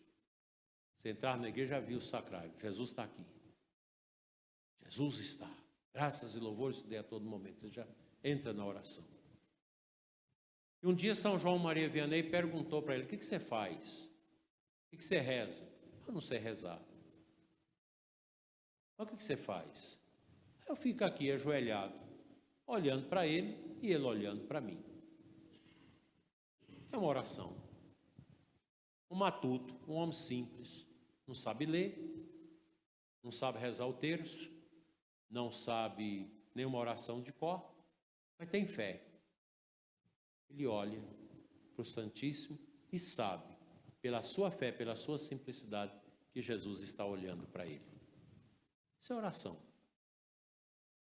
[0.99, 2.51] Você entrar na igreja já viu o sacrário.
[2.59, 3.25] Jesus está aqui.
[4.85, 5.49] Jesus está.
[5.93, 7.61] Graças e louvores se dê a todo momento.
[7.61, 7.87] Você já
[8.21, 9.05] entra na oração.
[10.83, 14.05] E um dia São João Maria Vianney perguntou para ele: O que, que você faz?
[14.05, 15.65] O que, que você reza?
[16.05, 16.81] Eu não sei rezar.
[18.97, 19.97] Mas o que, que você faz?
[20.67, 21.97] Eu fico aqui ajoelhado,
[22.67, 24.83] olhando para ele e ele olhando para mim.
[26.91, 27.55] É uma oração.
[29.09, 30.88] Um matuto, um homem simples,
[31.29, 31.95] não sabe ler,
[33.21, 34.51] não sabe rezar o terço,
[35.29, 37.71] não sabe nenhuma oração de cor,
[38.39, 39.05] mas tem fé.
[40.49, 40.99] Ele olha
[41.75, 42.57] para o Santíssimo
[42.91, 43.55] e sabe,
[44.01, 45.93] pela sua fé, pela sua simplicidade,
[46.31, 47.85] que Jesus está olhando para ele.
[48.99, 49.61] Isso é oração.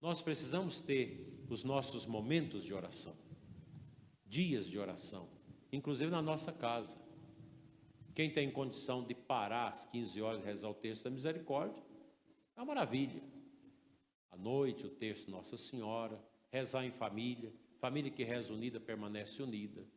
[0.01, 3.17] Nós precisamos ter os nossos momentos de oração,
[4.25, 5.29] dias de oração,
[5.71, 6.97] inclusive na nossa casa.
[8.17, 11.83] Quem tem condição de parar às 15 horas e rezar o texto da misericórdia,
[12.55, 13.21] é uma maravilha.
[14.31, 19.87] À noite, o texto Nossa Senhora, rezar em família, família que reza unida permanece unida.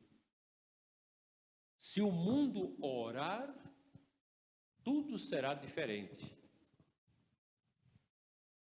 [1.79, 3.57] Se o mundo orar,
[4.85, 6.31] tudo será diferente.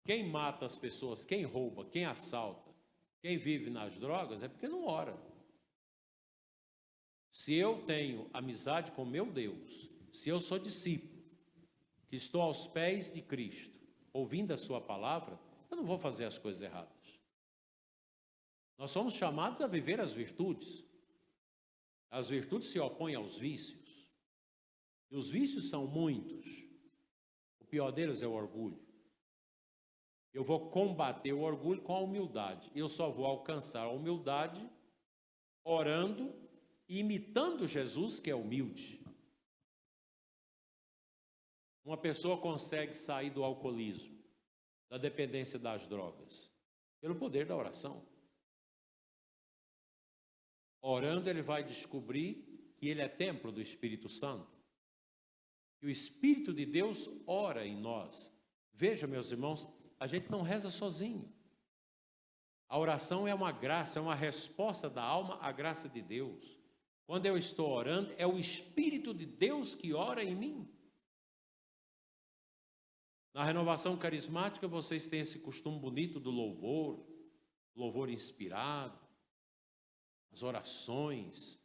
[0.05, 2.71] Quem mata as pessoas, quem rouba, quem assalta,
[3.23, 5.17] quem vive nas drogas é porque não ora.
[7.37, 11.23] Se eu tenho amizade com meu Deus, se eu sou discípulo,
[12.07, 13.79] que estou aos pés de Cristo,
[14.11, 17.21] ouvindo a Sua palavra, eu não vou fazer as coisas erradas.
[18.75, 20.83] Nós somos chamados a viver as virtudes.
[22.09, 24.09] As virtudes se opõem aos vícios.
[25.11, 26.47] E os vícios são muitos.
[27.59, 28.83] O pior deles é o orgulho.
[30.33, 32.71] Eu vou combater o orgulho com a humildade.
[32.73, 34.67] Eu só vou alcançar a humildade
[35.63, 36.46] orando
[36.87, 39.01] imitando Jesus, que é humilde.
[41.83, 44.17] Uma pessoa consegue sair do alcoolismo,
[44.89, 46.51] da dependência das drogas,
[46.99, 48.05] pelo poder da oração.
[50.81, 52.45] Orando, ele vai descobrir
[52.77, 54.57] que ele é templo do Espírito Santo.
[55.81, 58.33] E o Espírito de Deus ora em nós.
[58.73, 59.67] Veja, meus irmãos,
[59.99, 61.33] a gente não reza sozinho.
[62.69, 66.59] A oração é uma graça, é uma resposta da alma à graça de Deus.
[67.07, 70.69] Quando eu estou orando, é o Espírito de Deus que ora em mim.
[73.33, 77.07] Na renovação carismática, vocês têm esse costume bonito do louvor,
[77.73, 78.99] louvor inspirado,
[80.33, 81.57] as orações.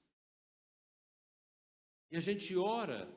[2.09, 3.13] E a gente ora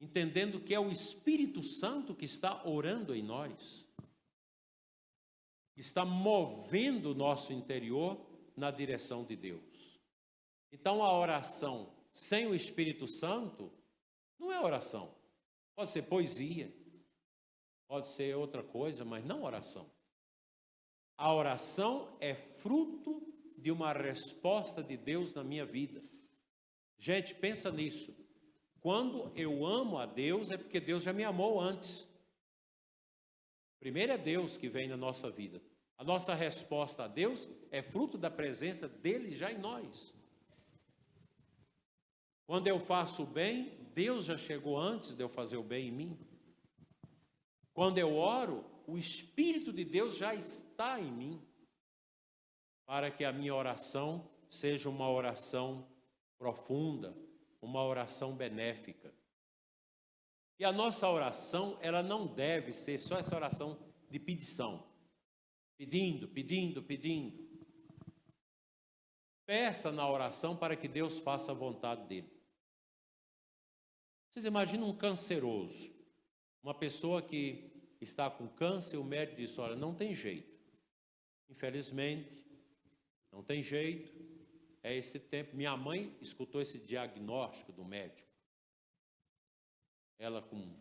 [0.00, 3.84] entendendo que é o Espírito Santo que está orando em nós,
[5.76, 8.24] está movendo o nosso interior
[8.56, 9.73] na direção de Deus.
[10.74, 13.72] Então a oração sem o Espírito Santo
[14.36, 15.14] não é oração.
[15.76, 16.74] Pode ser poesia,
[17.86, 19.88] pode ser outra coisa, mas não oração.
[21.16, 23.24] A oração é fruto
[23.56, 26.02] de uma resposta de Deus na minha vida.
[26.98, 28.12] Gente, pensa nisso.
[28.80, 32.04] Quando eu amo a Deus, é porque Deus já me amou antes.
[33.78, 35.62] Primeiro é Deus que vem na nossa vida.
[35.96, 40.12] A nossa resposta a Deus é fruto da presença dele já em nós.
[42.46, 45.92] Quando eu faço o bem, Deus já chegou antes de eu fazer o bem em
[45.92, 46.18] mim.
[47.72, 51.42] Quando eu oro, o Espírito de Deus já está em mim,
[52.84, 55.88] para que a minha oração seja uma oração
[56.38, 57.16] profunda,
[57.62, 59.12] uma oração benéfica.
[60.58, 63.78] E a nossa oração, ela não deve ser só essa oração
[64.10, 64.86] de pedição.
[65.76, 67.42] Pedindo, pedindo, pedindo.
[69.46, 72.33] Peça na oração para que Deus faça a vontade dele.
[74.34, 75.88] Vocês imaginam um canceroso,
[76.60, 77.70] uma pessoa que
[78.00, 80.58] está com câncer, o médico diz: olha, não tem jeito.
[81.48, 82.44] Infelizmente,
[83.30, 84.12] não tem jeito.
[84.82, 85.54] É esse tempo.
[85.54, 88.28] Minha mãe escutou esse diagnóstico do médico.
[90.18, 90.80] Ela com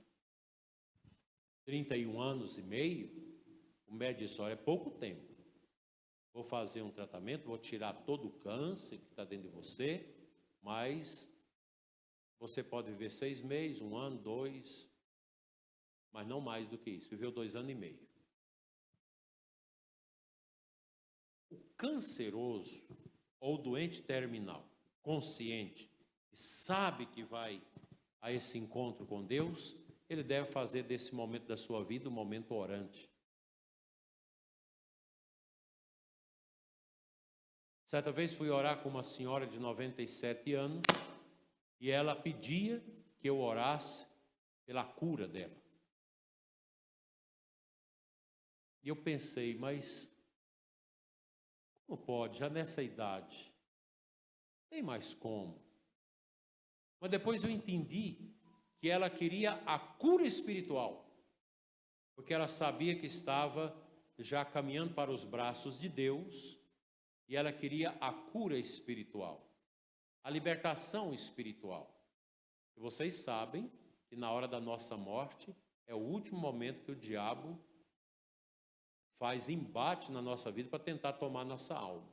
[1.64, 3.38] 31 anos e meio,
[3.86, 5.32] o médico disse: olha, é pouco tempo.
[6.34, 10.12] Vou fazer um tratamento, vou tirar todo o câncer que está dentro de você,
[10.60, 11.32] mas
[12.44, 14.86] você pode viver seis meses, um ano, dois,
[16.12, 17.10] mas não mais do que isso.
[17.10, 18.06] Viveu dois anos e meio.
[21.50, 22.84] O canceroso
[23.40, 24.68] ou doente terminal,
[25.02, 25.90] consciente,
[26.34, 27.62] e sabe que vai
[28.22, 29.74] a esse encontro com Deus,
[30.10, 33.10] ele deve fazer desse momento da sua vida um momento orante.
[37.88, 40.84] Certa vez fui orar com uma senhora de 97 anos
[41.84, 42.82] e ela pedia
[43.20, 44.08] que eu orasse
[44.66, 45.62] pela cura dela.
[48.82, 50.10] E eu pensei, mas
[51.86, 53.54] como pode, já nessa idade?
[54.70, 55.62] Tem mais como.
[57.02, 58.34] Mas depois eu entendi
[58.80, 61.14] que ela queria a cura espiritual,
[62.16, 63.78] porque ela sabia que estava
[64.18, 66.58] já caminhando para os braços de Deus
[67.28, 69.53] e ela queria a cura espiritual,
[70.24, 71.94] a libertação espiritual.
[72.76, 73.72] E vocês sabem
[74.08, 75.56] que na hora da nossa morte
[75.86, 77.60] é o último momento que o diabo
[79.18, 82.12] faz embate na nossa vida para tentar tomar nossa alma.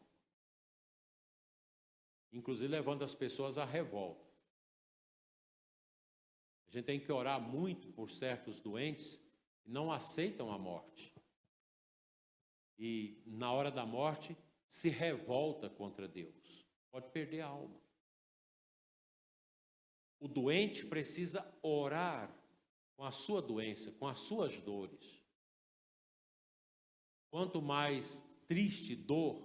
[2.32, 4.28] Inclusive levando as pessoas à revolta.
[6.68, 9.20] A gente tem que orar muito por certos doentes
[9.62, 11.12] que não aceitam a morte.
[12.78, 14.36] E na hora da morte
[14.68, 16.64] se revolta contra Deus.
[16.90, 17.89] Pode perder a alma.
[20.20, 22.30] O doente precisa orar
[22.96, 25.24] com a sua doença, com as suas dores.
[27.30, 29.42] Quanto mais triste dor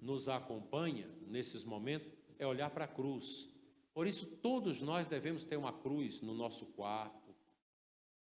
[0.00, 3.48] nos acompanha nesses momentos, é olhar para a cruz.
[3.94, 7.34] Por isso, todos nós devemos ter uma cruz no nosso quarto,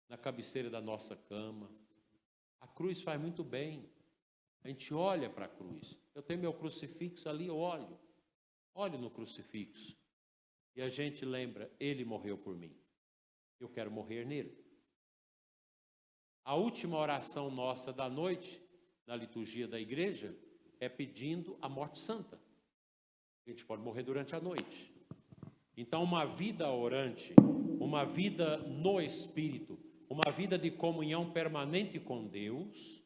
[0.08, 1.70] na cabeceira da nossa cama.
[2.60, 3.88] A cruz faz muito bem.
[4.64, 5.96] A gente olha para a cruz.
[6.14, 7.98] Eu tenho meu crucifixo ali, eu olho.
[8.74, 9.97] Olho no crucifixo.
[10.78, 12.72] E a gente lembra, ele morreu por mim.
[13.58, 14.56] Eu quero morrer nele.
[16.44, 18.62] A última oração nossa da noite,
[19.04, 20.38] na liturgia da igreja,
[20.78, 22.40] é pedindo a morte santa.
[23.44, 24.94] A gente pode morrer durante a noite.
[25.76, 27.34] Então, uma vida orante,
[27.80, 29.76] uma vida no Espírito,
[30.08, 33.02] uma vida de comunhão permanente com Deus,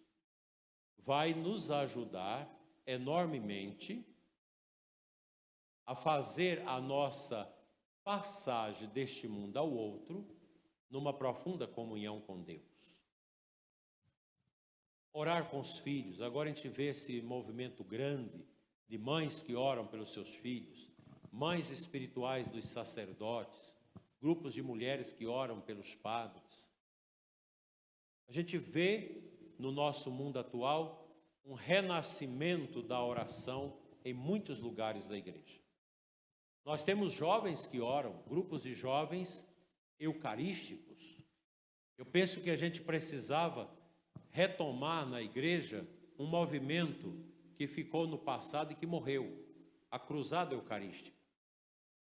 [0.99, 2.55] vai nos ajudar
[2.87, 4.07] enormemente
[5.87, 7.51] a fazer a nossa
[8.05, 10.27] passagem deste mundo ao outro
[10.91, 12.63] numa profunda comunhão com Deus.
[15.13, 16.21] Orar com os filhos.
[16.21, 18.45] Agora a gente vê esse movimento grande
[18.89, 20.91] de mães que oram pelos seus filhos,
[21.31, 23.75] mães espirituais dos sacerdotes,
[24.21, 26.71] grupos de mulheres que oram pelos padres.
[28.29, 29.23] A gente vê
[29.59, 31.09] no nosso mundo atual
[31.45, 35.62] um renascimento da oração em muitos lugares da igreja.
[36.65, 39.47] Nós temos jovens que oram, grupos de jovens
[39.99, 41.21] eucarísticos.
[41.99, 43.71] Eu penso que a gente precisava
[44.31, 45.87] retomar na igreja
[46.19, 47.15] um movimento
[47.57, 49.45] que ficou no passado e que morreu,
[49.91, 51.17] a cruzada eucarística,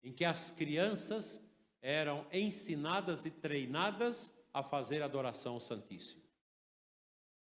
[0.04, 1.40] em que as crianças
[1.82, 6.24] eram ensinadas e treinadas a fazer adoração ao Santíssimo.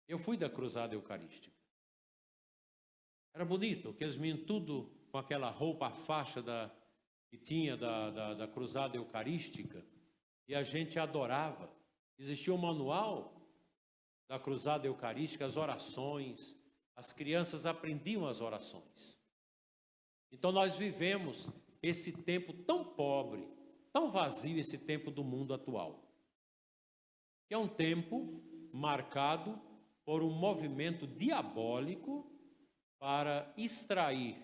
[0.07, 1.55] Eu fui da cruzada eucarística.
[3.33, 6.71] Era bonito, aqueles meninos tudo com aquela roupa, a faixa da,
[7.29, 9.85] que tinha da, da, da cruzada eucarística,
[10.47, 11.69] e a gente adorava.
[12.17, 13.39] Existia um manual
[14.27, 16.55] da cruzada eucarística, as orações,
[16.95, 19.17] as crianças aprendiam as orações.
[20.31, 21.47] Então nós vivemos
[21.81, 23.47] esse tempo tão pobre,
[23.93, 26.03] tão vazio, esse tempo do mundo atual.
[27.47, 29.59] Que é um tempo marcado
[30.03, 32.29] por um movimento diabólico
[32.99, 34.35] para extrair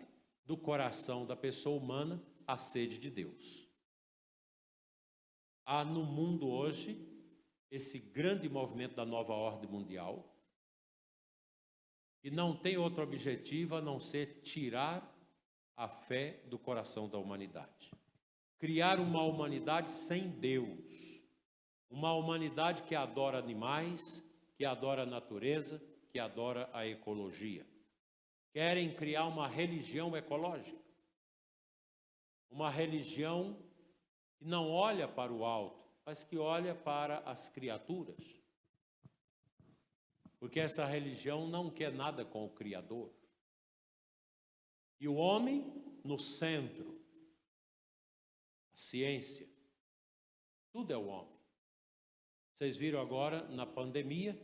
[0.45, 3.69] do coração da pessoa humana a sede de Deus.
[5.65, 7.07] Há no mundo hoje
[7.71, 10.31] esse grande movimento da nova ordem mundial,
[12.21, 15.13] que não tem outro objetivo a não ser tirar
[15.75, 17.91] a fé do coração da humanidade.
[18.57, 21.21] Criar uma humanidade sem Deus.
[21.89, 24.23] Uma humanidade que adora animais,
[24.55, 27.65] que adora a natureza, que adora a ecologia.
[28.53, 30.84] Querem criar uma religião ecológica.
[32.49, 33.57] Uma religião
[34.37, 38.23] que não olha para o alto, mas que olha para as criaturas.
[40.39, 43.11] Porque essa religião não quer nada com o Criador.
[44.99, 45.65] E o homem
[46.03, 47.01] no centro.
[48.73, 49.47] A ciência.
[50.71, 51.35] Tudo é o homem.
[52.53, 54.39] Vocês viram agora na pandemia,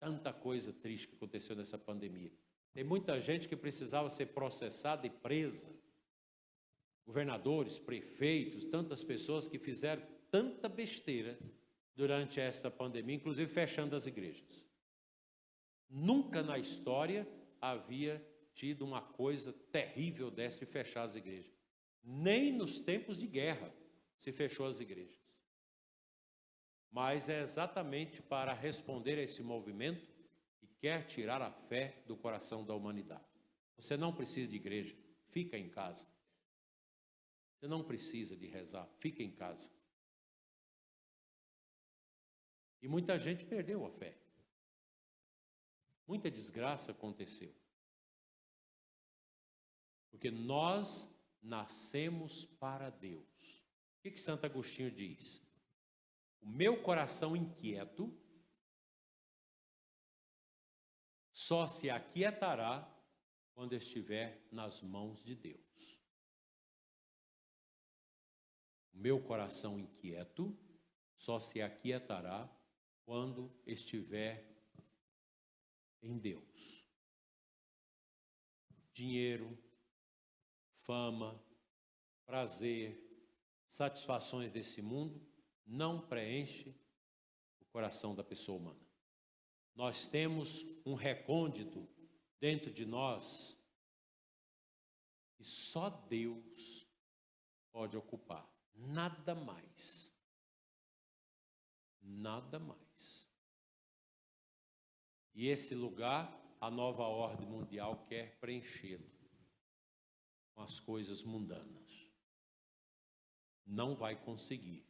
[0.00, 2.32] tanta coisa triste que aconteceu nessa pandemia.
[2.72, 5.70] Tem muita gente que precisava ser processada e presa.
[7.06, 11.38] Governadores, prefeitos, tantas pessoas que fizeram tanta besteira
[11.94, 14.66] durante esta pandemia, inclusive fechando as igrejas.
[15.88, 17.28] Nunca na história
[17.60, 18.24] havia
[18.54, 21.52] tido uma coisa terrível dessa de fechar as igrejas.
[22.02, 23.72] Nem nos tempos de guerra
[24.18, 25.18] se fechou as igrejas.
[26.90, 30.08] Mas é exatamente para responder a esse movimento
[30.58, 33.24] que quer tirar a fé do coração da humanidade.
[33.76, 34.96] Você não precisa de igreja,
[35.28, 36.06] fica em casa.
[37.60, 39.70] Você não precisa de rezar, fica em casa.
[42.80, 44.16] E muita gente perdeu a fé.
[46.06, 47.54] Muita desgraça aconteceu.
[50.10, 51.06] Porque nós
[51.42, 53.62] nascemos para Deus.
[53.98, 55.46] O que, que Santo Agostinho diz?
[56.40, 58.10] O meu coração inquieto
[61.30, 62.90] só se aquietará
[63.52, 65.69] quando estiver nas mãos de Deus.
[69.00, 70.54] Meu coração inquieto
[71.16, 72.46] só se aquietará
[73.06, 74.46] quando estiver
[76.02, 76.86] em Deus.
[78.92, 79.58] Dinheiro,
[80.82, 81.42] fama,
[82.26, 83.02] prazer,
[83.66, 85.26] satisfações desse mundo
[85.66, 86.74] não preenche
[87.58, 88.86] o coração da pessoa humana.
[89.74, 91.88] Nós temos um recôndito
[92.38, 93.56] dentro de nós
[95.36, 96.86] que só Deus
[97.72, 98.46] pode ocupar,
[98.88, 100.12] nada mais.
[102.00, 103.28] Nada mais.
[105.34, 109.10] E esse lugar, a nova ordem mundial quer preenchê-lo
[110.54, 112.10] com as coisas mundanas.
[113.64, 114.84] Não vai conseguir.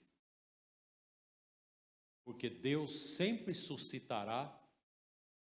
[2.24, 4.56] Porque Deus sempre suscitará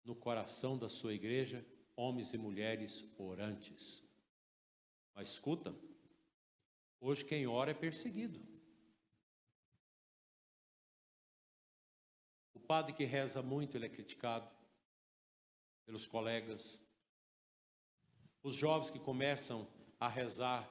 [0.04, 1.66] no coração da sua igreja
[1.96, 4.04] homens e mulheres orantes.
[5.14, 5.74] Mas escuta,
[7.00, 8.40] hoje quem ora é perseguido.
[12.54, 14.50] O padre que reza muito, ele é criticado
[15.84, 16.80] pelos colegas.
[18.42, 19.68] Os jovens que começam
[19.98, 20.68] a rezar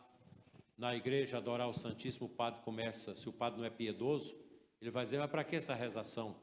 [0.77, 4.37] na igreja, adorar o Santíssimo, o padre começa, se o padre não é piedoso,
[4.81, 6.41] ele vai dizer, mas para que essa rezação?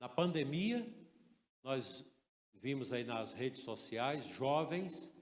[0.00, 0.86] Na pandemia,
[1.62, 2.04] nós
[2.54, 5.12] vimos aí nas redes sociais jovens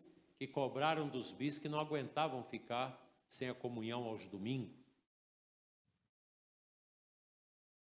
[0.46, 4.76] que cobraram dos bispos que não aguentavam ficar sem a comunhão aos domingos.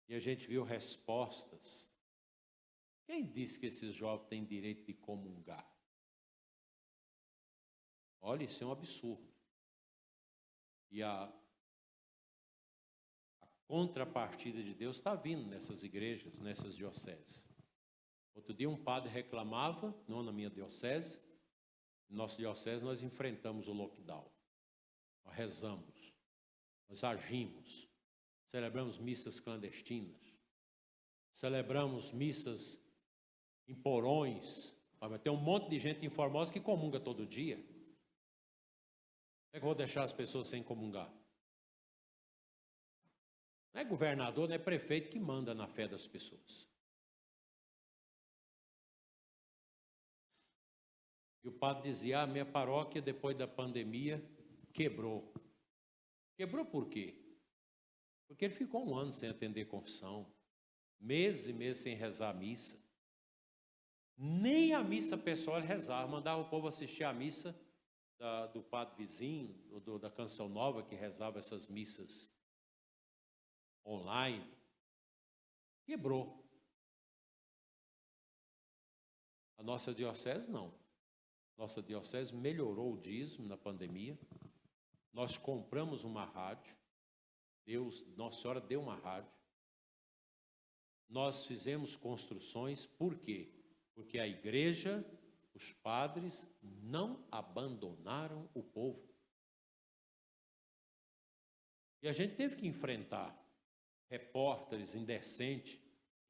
[0.08, 1.88] E a gente viu respostas.
[3.06, 5.72] Quem disse que esses jovens têm direito de comungar?
[8.20, 9.32] Olha, isso é um absurdo.
[10.90, 11.32] E a,
[13.40, 17.46] a contrapartida de Deus está vindo nessas igrejas, nessas dioceses.
[18.34, 21.20] Outro dia um padre reclamava, não na minha diocese,
[22.08, 24.30] nossa diocese nós enfrentamos o lockdown.
[25.24, 26.14] Nós rezamos,
[26.88, 27.88] nós agimos,
[28.46, 30.34] celebramos missas clandestinas,
[31.34, 32.80] celebramos missas
[33.66, 34.74] em porões.
[35.22, 37.56] Tem um monte de gente em Formosa que comunga todo dia.
[37.56, 41.12] Como é que eu vou deixar as pessoas sem comungar?
[43.72, 46.66] Não é governador, não é prefeito que manda na fé das pessoas.
[51.48, 54.22] O padre dizia: ah, minha paróquia, depois da pandemia,
[54.72, 55.32] quebrou.
[56.36, 57.14] Quebrou por quê?
[58.26, 60.30] Porque ele ficou um ano sem atender confissão,
[61.00, 62.78] meses e meses sem rezar a missa.
[64.16, 67.58] Nem a missa pessoal rezava, mandava o povo assistir a missa
[68.18, 72.30] da, do padre vizinho, do, da Canção Nova, que rezava essas missas
[73.86, 74.46] online.
[75.86, 76.44] Quebrou.
[79.56, 80.87] A nossa diocese não.
[81.58, 84.16] Nossa diocese melhorou o dízimo na pandemia.
[85.12, 86.78] Nós compramos uma rádio.
[87.66, 89.32] Deus, Nossa Senhora deu uma rádio.
[91.08, 93.52] Nós fizemos construções, por quê?
[93.92, 95.04] Porque a igreja,
[95.52, 99.12] os padres não abandonaram o povo.
[102.00, 103.36] E a gente teve que enfrentar
[104.08, 105.80] repórteres indecentes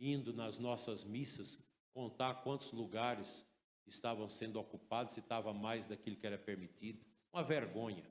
[0.00, 1.58] indo nas nossas missas
[1.92, 3.44] contar quantos lugares
[3.94, 7.04] estavam sendo ocupados, se estava mais daquilo que era permitido.
[7.32, 8.04] Uma vergonha.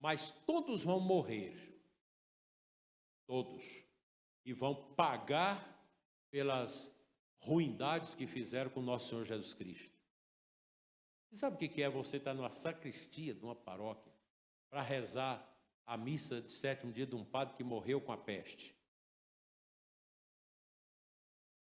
[0.00, 1.80] Mas todos vão morrer.
[3.26, 3.84] Todos.
[4.44, 5.68] E vão pagar
[6.30, 6.92] pelas
[7.38, 9.92] ruindades que fizeram com o nosso Senhor Jesus Cristo.
[11.28, 14.12] Você sabe o que é você estar numa sacristia de uma paróquia
[14.68, 15.48] para rezar
[15.86, 18.74] a missa de sétimo dia de um padre que morreu com a peste?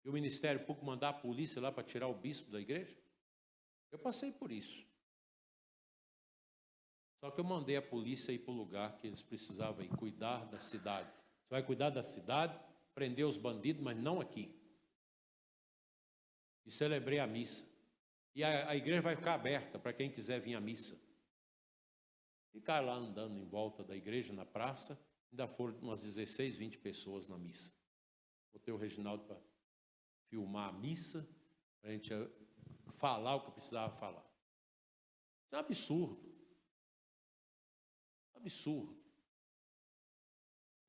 [0.03, 2.95] E o Ministério Público mandar a polícia lá para tirar o bispo da igreja?
[3.91, 4.85] Eu passei por isso.
[7.19, 10.45] Só que eu mandei a polícia ir para o lugar que eles precisavam ir, cuidar
[10.45, 11.09] da cidade.
[11.43, 12.59] Você vai cuidar da cidade,
[12.93, 14.53] prender os bandidos, mas não aqui
[16.65, 17.65] e celebrei a missa.
[18.35, 20.99] E a, a igreja vai ficar aberta para quem quiser vir à missa.
[22.51, 24.99] Ficar lá andando em volta da igreja, na praça,
[25.31, 27.71] ainda foram umas 16, 20 pessoas na missa.
[28.51, 29.39] Botei o Reginaldo para
[30.33, 31.29] filmar a missa,
[31.79, 32.27] para a gente eh,
[32.97, 34.25] falar o que precisava falar.
[35.45, 36.35] Isso é um absurdo.
[38.33, 38.97] Absurdo.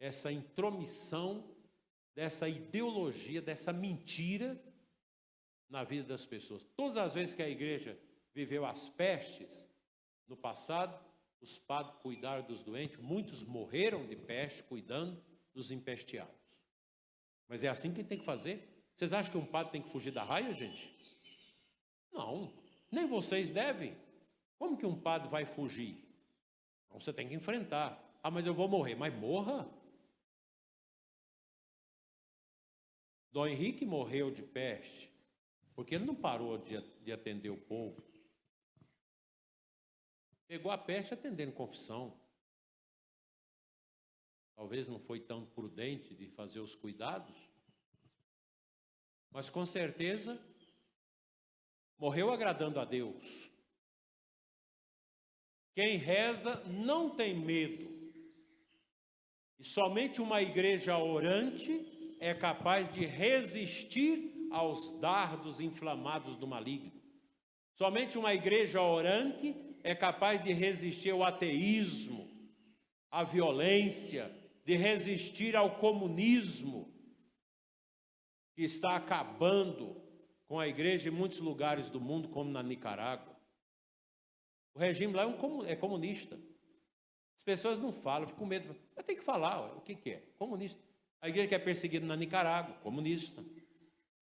[0.01, 1.55] Essa intromissão
[2.15, 4.59] dessa ideologia, dessa mentira
[5.69, 6.65] na vida das pessoas.
[6.75, 8.01] Todas as vezes que a igreja
[8.33, 9.69] viveu as pestes
[10.27, 10.99] no passado,
[11.43, 15.23] os padres cuidaram dos doentes, muitos morreram de peste cuidando
[15.53, 16.35] dos empesteados.
[17.47, 18.74] Mas é assim que tem que fazer?
[18.95, 20.95] Vocês acham que um padre tem que fugir da raia, gente?
[22.13, 22.53] Não,
[22.91, 23.97] nem vocês devem.
[24.57, 25.99] Como que um padre vai fugir?
[26.87, 28.01] Então você tem que enfrentar.
[28.23, 28.95] Ah, mas eu vou morrer.
[28.95, 29.69] Mas morra.
[33.33, 35.11] Dom Henrique morreu de peste.
[35.75, 38.01] Porque ele não parou de, de atender o povo.
[40.47, 42.17] Pegou a peste atendendo confissão.
[44.55, 47.35] Talvez não foi tão prudente de fazer os cuidados.
[49.35, 50.41] Mas com certeza
[51.99, 53.51] morreu agradando a Deus.
[55.75, 57.83] Quem reza não tem medo.
[59.59, 66.93] E somente uma igreja orante é capaz de resistir aos dardos inflamados do maligno.
[67.73, 72.31] Somente uma igreja orante é capaz de resistir ao ateísmo,
[73.11, 74.31] à violência,
[74.65, 76.94] de resistir ao comunismo,
[78.55, 80.01] que está acabando
[80.47, 83.35] com a igreja em muitos lugares do mundo, como na Nicarágua.
[84.75, 86.39] O regime lá é, um, é comunista.
[87.37, 88.77] As pessoas não falam, ficam com medo.
[88.95, 90.21] Mas tem que falar, o que, que é?
[90.39, 90.81] Comunista.
[91.21, 93.43] A igreja que é perseguida na Nicarágua, comunista.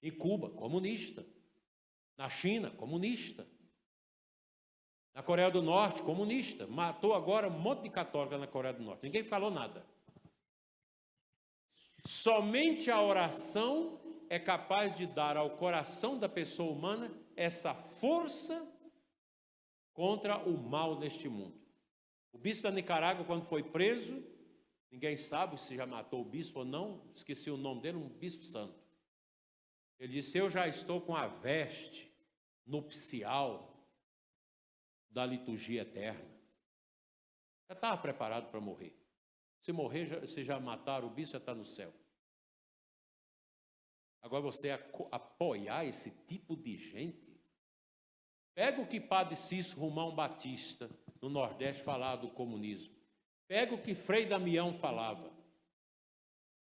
[0.02, 1.24] Em Cuba, comunista.
[2.16, 3.46] Na China, comunista.
[5.14, 6.66] Na Coreia do Norte, comunista.
[6.66, 9.02] Matou agora um monte de católica na Coreia do Norte.
[9.02, 9.84] Ninguém falou nada.
[12.04, 14.00] Somente a oração
[14.32, 18.66] é capaz de dar ao coração da pessoa humana essa força
[19.92, 21.60] contra o mal neste mundo.
[22.32, 24.24] O bispo da Nicarágua, quando foi preso,
[24.90, 28.42] ninguém sabe se já matou o bispo ou não, esqueci o nome dele, um bispo
[28.42, 28.82] santo.
[29.98, 32.10] Ele disse: Eu já estou com a veste
[32.64, 33.86] nupcial
[35.10, 36.24] da liturgia eterna.
[37.68, 38.98] Já estava preparado para morrer.
[39.60, 41.92] Se morrer, já, se já mataram o bicho, já está no céu.
[44.22, 44.70] Agora você
[45.10, 47.36] apoiar esse tipo de gente.
[48.54, 50.88] Pega o que Padre Cícero Romão Batista,
[51.20, 52.94] no Nordeste, falava do comunismo.
[53.48, 55.32] Pega o que Frei Damião falava.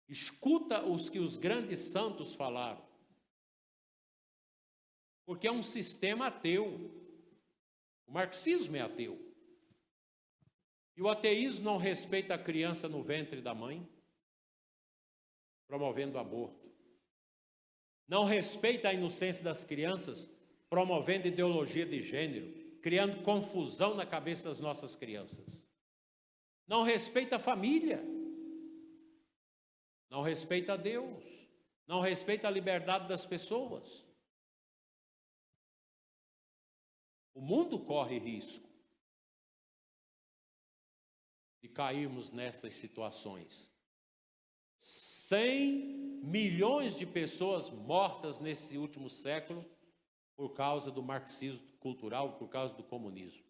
[0.07, 2.85] Escuta os que os grandes santos falaram.
[5.25, 6.91] Porque é um sistema ateu.
[8.05, 9.19] O marxismo é ateu.
[10.95, 13.87] E o ateísmo não respeita a criança no ventre da mãe,
[15.67, 16.64] promovendo aborto.
[18.07, 20.29] Não respeita a inocência das crianças,
[20.69, 22.51] promovendo ideologia de gênero,
[22.81, 25.63] criando confusão na cabeça das nossas crianças.
[26.67, 28.03] Não respeita a família.
[30.09, 31.23] Não respeita a Deus.
[31.87, 34.05] Não respeita a liberdade das pessoas.
[37.33, 38.69] O mundo corre risco
[41.61, 43.69] de cairmos nessas situações.
[45.28, 49.65] 100 milhões de pessoas mortas nesse último século
[50.36, 53.41] por causa do marxismo cultural, por causa do comunismo.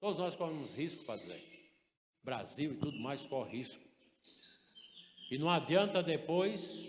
[0.00, 1.38] Todos nós corremos risco, Padre
[2.24, 3.84] Brasil e tudo mais corre risco.
[5.30, 6.82] E não adianta depois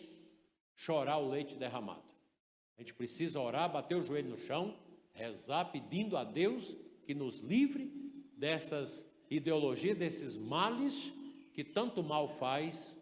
[0.73, 2.09] chorar o leite derramado.
[2.77, 4.73] A gente precisa orar, bater o joelho no chão,
[5.13, 7.91] rezar, pedindo a Deus que nos livre
[8.37, 11.13] dessas ideologias, desses males
[11.53, 12.97] que tanto mal faz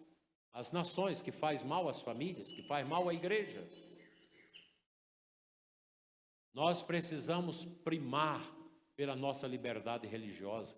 [0.53, 3.67] às nações, que faz mal às famílias, que faz mal à igreja.
[6.53, 8.41] Nós precisamos primar
[8.95, 10.77] pela nossa liberdade religiosa.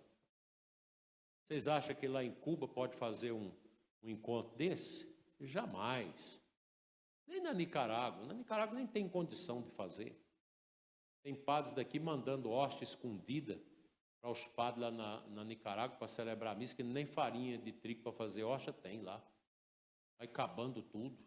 [1.44, 3.52] Vocês acham que lá em Cuba pode fazer um,
[4.04, 5.12] um encontro desse?
[5.40, 6.42] Jamais.
[7.26, 8.26] Nem na Nicarágua.
[8.26, 10.16] Na Nicarágua nem tem condição de fazer.
[11.24, 13.62] Tem padres daqui mandando hóstia escondida
[14.22, 17.72] para os padres lá na, na Nicarágua para celebrar a missa, que nem farinha de
[17.72, 19.22] trigo para fazer hóstia tem lá.
[20.22, 21.18] Vai acabando tudo.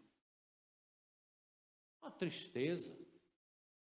[2.01, 2.97] Uma tristeza.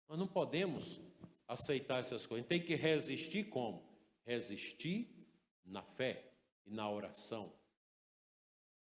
[0.08, 1.02] Nós não podemos
[1.46, 2.48] aceitar essas coisas.
[2.48, 3.84] Tem que resistir como?
[4.26, 5.14] Resistir
[5.66, 6.32] na fé
[6.66, 7.54] e na oração.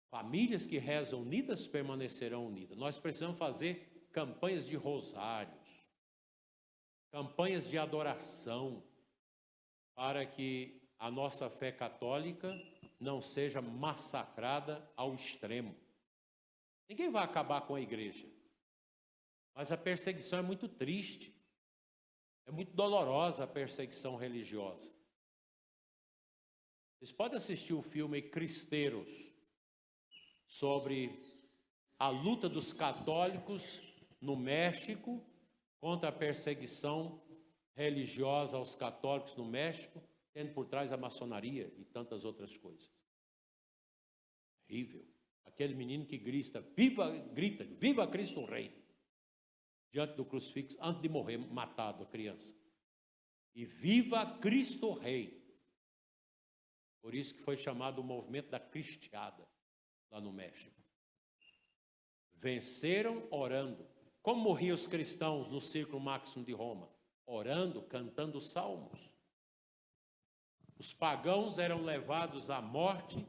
[0.10, 2.78] Famílias que rezam unidas permanecerão unidas.
[2.78, 5.84] Nós precisamos fazer campanhas de rosários,
[7.12, 8.82] campanhas de adoração,
[9.94, 12.58] para que a nossa fé católica
[12.98, 15.83] não seja massacrada ao extremo.
[16.88, 18.28] Ninguém vai acabar com a igreja,
[19.56, 21.34] mas a perseguição é muito triste,
[22.46, 24.92] é muito dolorosa a perseguição religiosa.
[26.98, 29.34] Vocês podem assistir o filme Cristeiros,
[30.54, 31.12] sobre
[31.98, 33.82] a luta dos católicos
[34.22, 35.26] no México
[35.80, 37.22] contra a perseguição
[37.76, 42.92] religiosa aos católicos no México, tendo por trás a maçonaria e tantas outras coisas.
[44.70, 45.13] Horrível.
[45.46, 48.74] Aquele menino que grita, viva, grita, viva Cristo Rei,
[49.92, 52.56] diante do crucifixo, antes de morrer, matado a criança.
[53.54, 55.44] E viva Cristo Rei.
[57.02, 59.48] Por isso que foi chamado o movimento da cristiada,
[60.10, 60.82] lá no México.
[62.34, 63.88] Venceram orando.
[64.22, 66.90] Como morriam os cristãos no círculo máximo de Roma?
[67.26, 69.00] Orando, cantando salmos.
[70.80, 73.26] Os pagãos eram levados à morte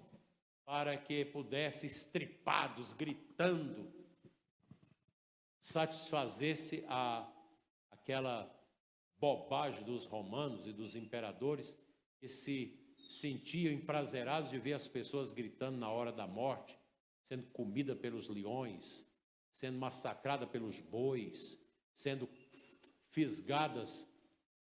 [0.65, 3.93] para que pudessem, estripados, gritando,
[5.61, 7.31] satisfazesse a,
[7.91, 8.51] aquela
[9.19, 11.77] bobagem dos romanos e dos imperadores
[12.19, 16.79] que se sentiam emprazerados de ver as pessoas gritando na hora da morte,
[17.23, 19.07] sendo comida pelos leões,
[19.53, 21.59] sendo massacrada pelos bois,
[21.95, 22.29] sendo
[23.11, 24.07] fisgadas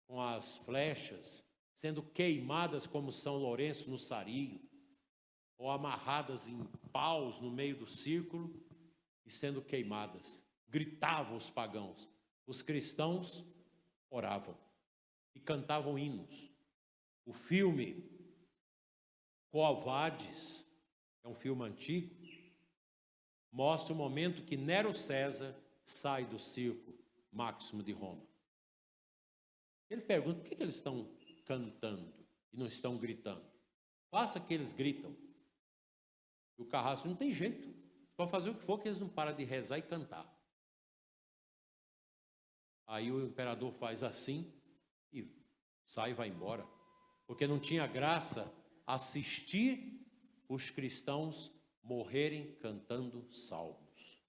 [0.07, 1.45] com as flechas,
[1.75, 4.61] sendo queimadas como São Lourenço no Sario,
[5.59, 8.55] ou amarradas em paus no meio do círculo
[9.25, 10.43] e sendo queimadas.
[10.69, 12.09] Gritavam os pagãos.
[12.47, 13.45] Os cristãos
[14.11, 14.57] oravam
[15.35, 16.51] e cantavam hinos.
[17.25, 18.05] O filme
[19.51, 20.67] Covardes,
[21.25, 22.15] é um filme antigo,
[23.51, 26.93] mostra o momento que Nero César sai do circo
[27.33, 28.23] máximo de Roma.
[29.89, 31.09] Ele pergunta por que, que eles estão
[31.45, 32.13] cantando
[32.53, 33.45] e não estão gritando.
[34.11, 35.17] Faça que eles gritam.
[36.59, 37.75] E o carrasco não tem jeito.
[38.17, 40.35] Pode fazer o que for, que eles não param de rezar e cantar.
[42.87, 44.53] Aí o imperador faz assim
[45.13, 45.29] e
[45.87, 46.67] sai e vai embora.
[47.27, 48.51] Porque não tinha graça
[48.87, 50.07] assistir
[50.49, 51.53] os cristãos
[51.83, 54.23] morrerem cantando salmos.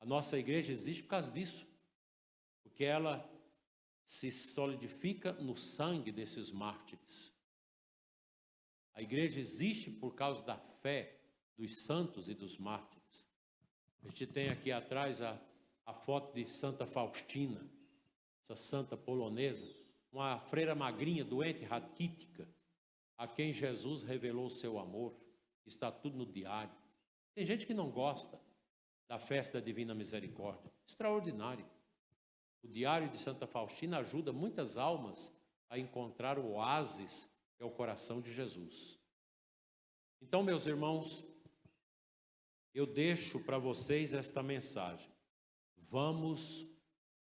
[0.00, 1.66] A nossa igreja existe por causa disso,
[2.62, 3.28] porque ela
[4.04, 7.32] se solidifica no sangue desses mártires.
[8.98, 11.20] A igreja existe por causa da fé
[11.56, 13.24] dos santos e dos mártires.
[14.02, 15.40] A gente tem aqui atrás a,
[15.86, 17.64] a foto de Santa Faustina,
[18.42, 19.64] essa santa polonesa,
[20.10, 22.48] uma freira magrinha, doente, raquítica,
[23.16, 25.14] a quem Jesus revelou o seu amor.
[25.64, 26.74] Está tudo no diário.
[27.36, 28.36] Tem gente que não gosta
[29.06, 30.72] da festa da Divina Misericórdia.
[30.84, 31.70] Extraordinário.
[32.64, 35.32] O diário de Santa Faustina ajuda muitas almas
[35.70, 38.98] a encontrar o oásis é o coração de Jesus.
[40.20, 41.24] Então, meus irmãos,
[42.74, 45.10] eu deixo para vocês esta mensagem.
[45.76, 46.66] Vamos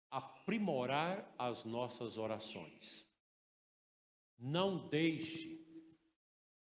[0.10, 3.08] aprimorar as nossas orações.
[4.38, 5.60] Não deixe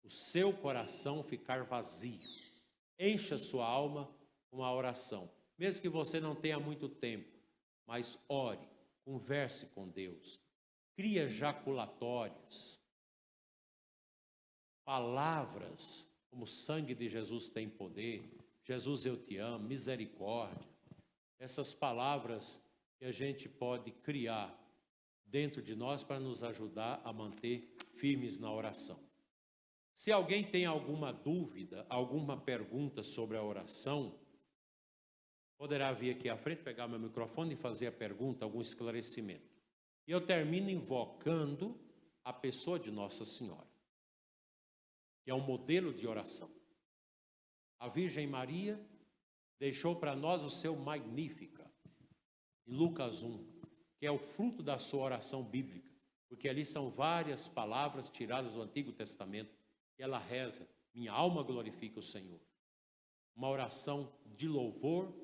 [0.02, 2.20] o seu coração ficar vazio.
[2.98, 4.10] Encha sua alma
[4.50, 5.30] com a oração.
[5.58, 7.30] Mesmo que você não tenha muito tempo,
[7.86, 8.72] mas ore,
[9.04, 10.40] Converse com Deus.
[10.94, 12.80] Cria jaculatórios.
[14.84, 18.22] Palavras como o sangue de Jesus tem poder.
[18.64, 19.66] Jesus, eu te amo.
[19.66, 20.66] Misericórdia.
[21.38, 22.60] Essas palavras
[22.98, 24.58] que a gente pode criar
[25.24, 28.98] dentro de nós para nos ajudar a manter firmes na oração.
[29.94, 34.18] Se alguém tem alguma dúvida, alguma pergunta sobre a oração,
[35.56, 39.52] poderá vir aqui à frente, pegar meu microfone e fazer a pergunta, algum esclarecimento.
[40.06, 41.78] E eu termino invocando
[42.24, 43.68] a pessoa de Nossa Senhora,
[45.22, 46.50] que é um modelo de oração.
[47.78, 48.80] A Virgem Maria
[49.58, 51.70] deixou para nós o seu Magnífica,
[52.66, 53.44] em Lucas 1,
[53.98, 55.92] que é o fruto da sua oração bíblica,
[56.28, 59.54] porque ali são várias palavras tiradas do Antigo Testamento,
[59.98, 62.40] e ela reza: Minha alma glorifica o Senhor.
[63.34, 65.14] Uma oração de louvor,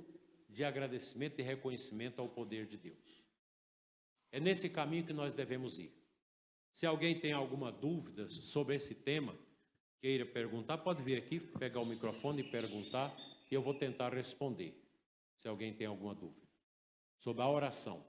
[0.49, 3.25] de agradecimento e reconhecimento ao poder de Deus.
[4.31, 5.93] É nesse caminho que nós devemos ir.
[6.73, 9.37] Se alguém tem alguma dúvida sobre esse tema,
[10.01, 13.15] queira perguntar, pode vir aqui, pegar o microfone e perguntar,
[13.51, 14.75] e eu vou tentar responder,
[15.37, 16.47] se alguém tem alguma dúvida.
[17.19, 18.05] Sobre a oração.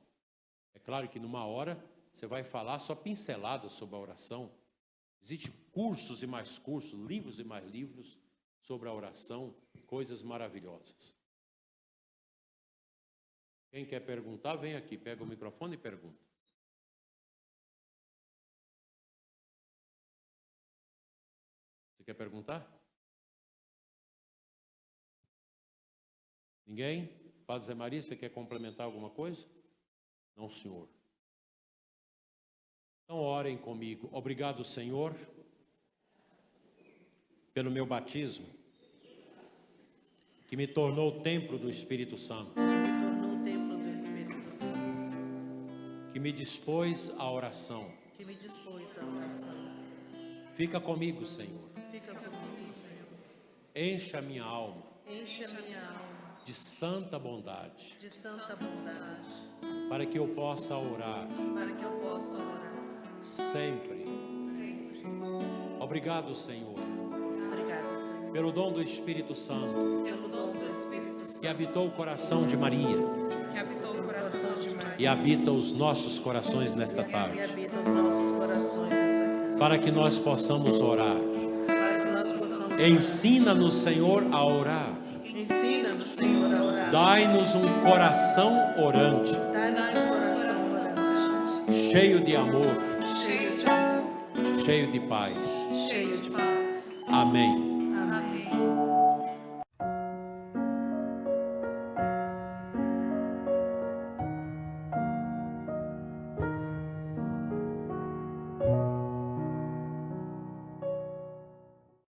[0.73, 1.83] É claro que numa hora
[2.13, 4.51] você vai falar só pinceladas sobre a oração.
[5.21, 8.19] Existem cursos e mais cursos, livros e mais livros
[8.61, 9.55] sobre a oração,
[9.87, 11.15] coisas maravilhosas.
[13.71, 16.28] Quem quer perguntar, vem aqui, pega o microfone e pergunta.
[22.09, 22.67] Quer perguntar?
[26.65, 27.07] Ninguém?
[27.45, 29.45] Padre Zé Maria, você quer complementar alguma coisa?
[30.35, 30.89] Não, Senhor.
[33.03, 34.09] Então orem comigo.
[34.11, 35.15] Obrigado, Senhor,
[37.53, 38.47] pelo meu batismo,
[40.47, 42.53] que me tornou o templo do Espírito Santo.
[42.55, 47.91] tornou o templo do Espírito Santo, que me dispôs à oração.
[48.17, 49.88] que me dispôs à oração.
[50.59, 51.69] Fica comigo, Senhor.
[51.89, 53.07] Fica comigo, Senhor.
[53.73, 56.09] Encha minha alma Enche a minha alma
[56.43, 62.37] de santa bondade, de santa bondade, para que eu possa orar para que eu possa
[62.37, 62.73] orar
[63.23, 64.05] sempre.
[64.21, 65.03] sempre.
[65.79, 66.75] Obrigado, Senhor,
[67.47, 71.91] Obrigada, Senhor, pelo dom do Espírito Santo pelo dom do Espírito Santo que habitou o
[71.91, 72.97] coração de Maria
[73.49, 77.79] que habitou o coração de Maria e habita os nossos corações nesta e tarde, habita
[77.79, 78.18] os nossos
[79.59, 81.17] para que nós possamos orar.
[82.79, 84.93] Ensina-nos, Senhor, a orar.
[85.25, 86.91] Ensina-nos, Senhor, a orar.
[86.91, 92.65] Dai-nos um coração orante, Dá-nos um coração orante, cheio de amor,
[93.23, 95.37] cheio de amor, cheio de paz.
[95.89, 96.99] cheio de paz.
[97.07, 97.68] Amém.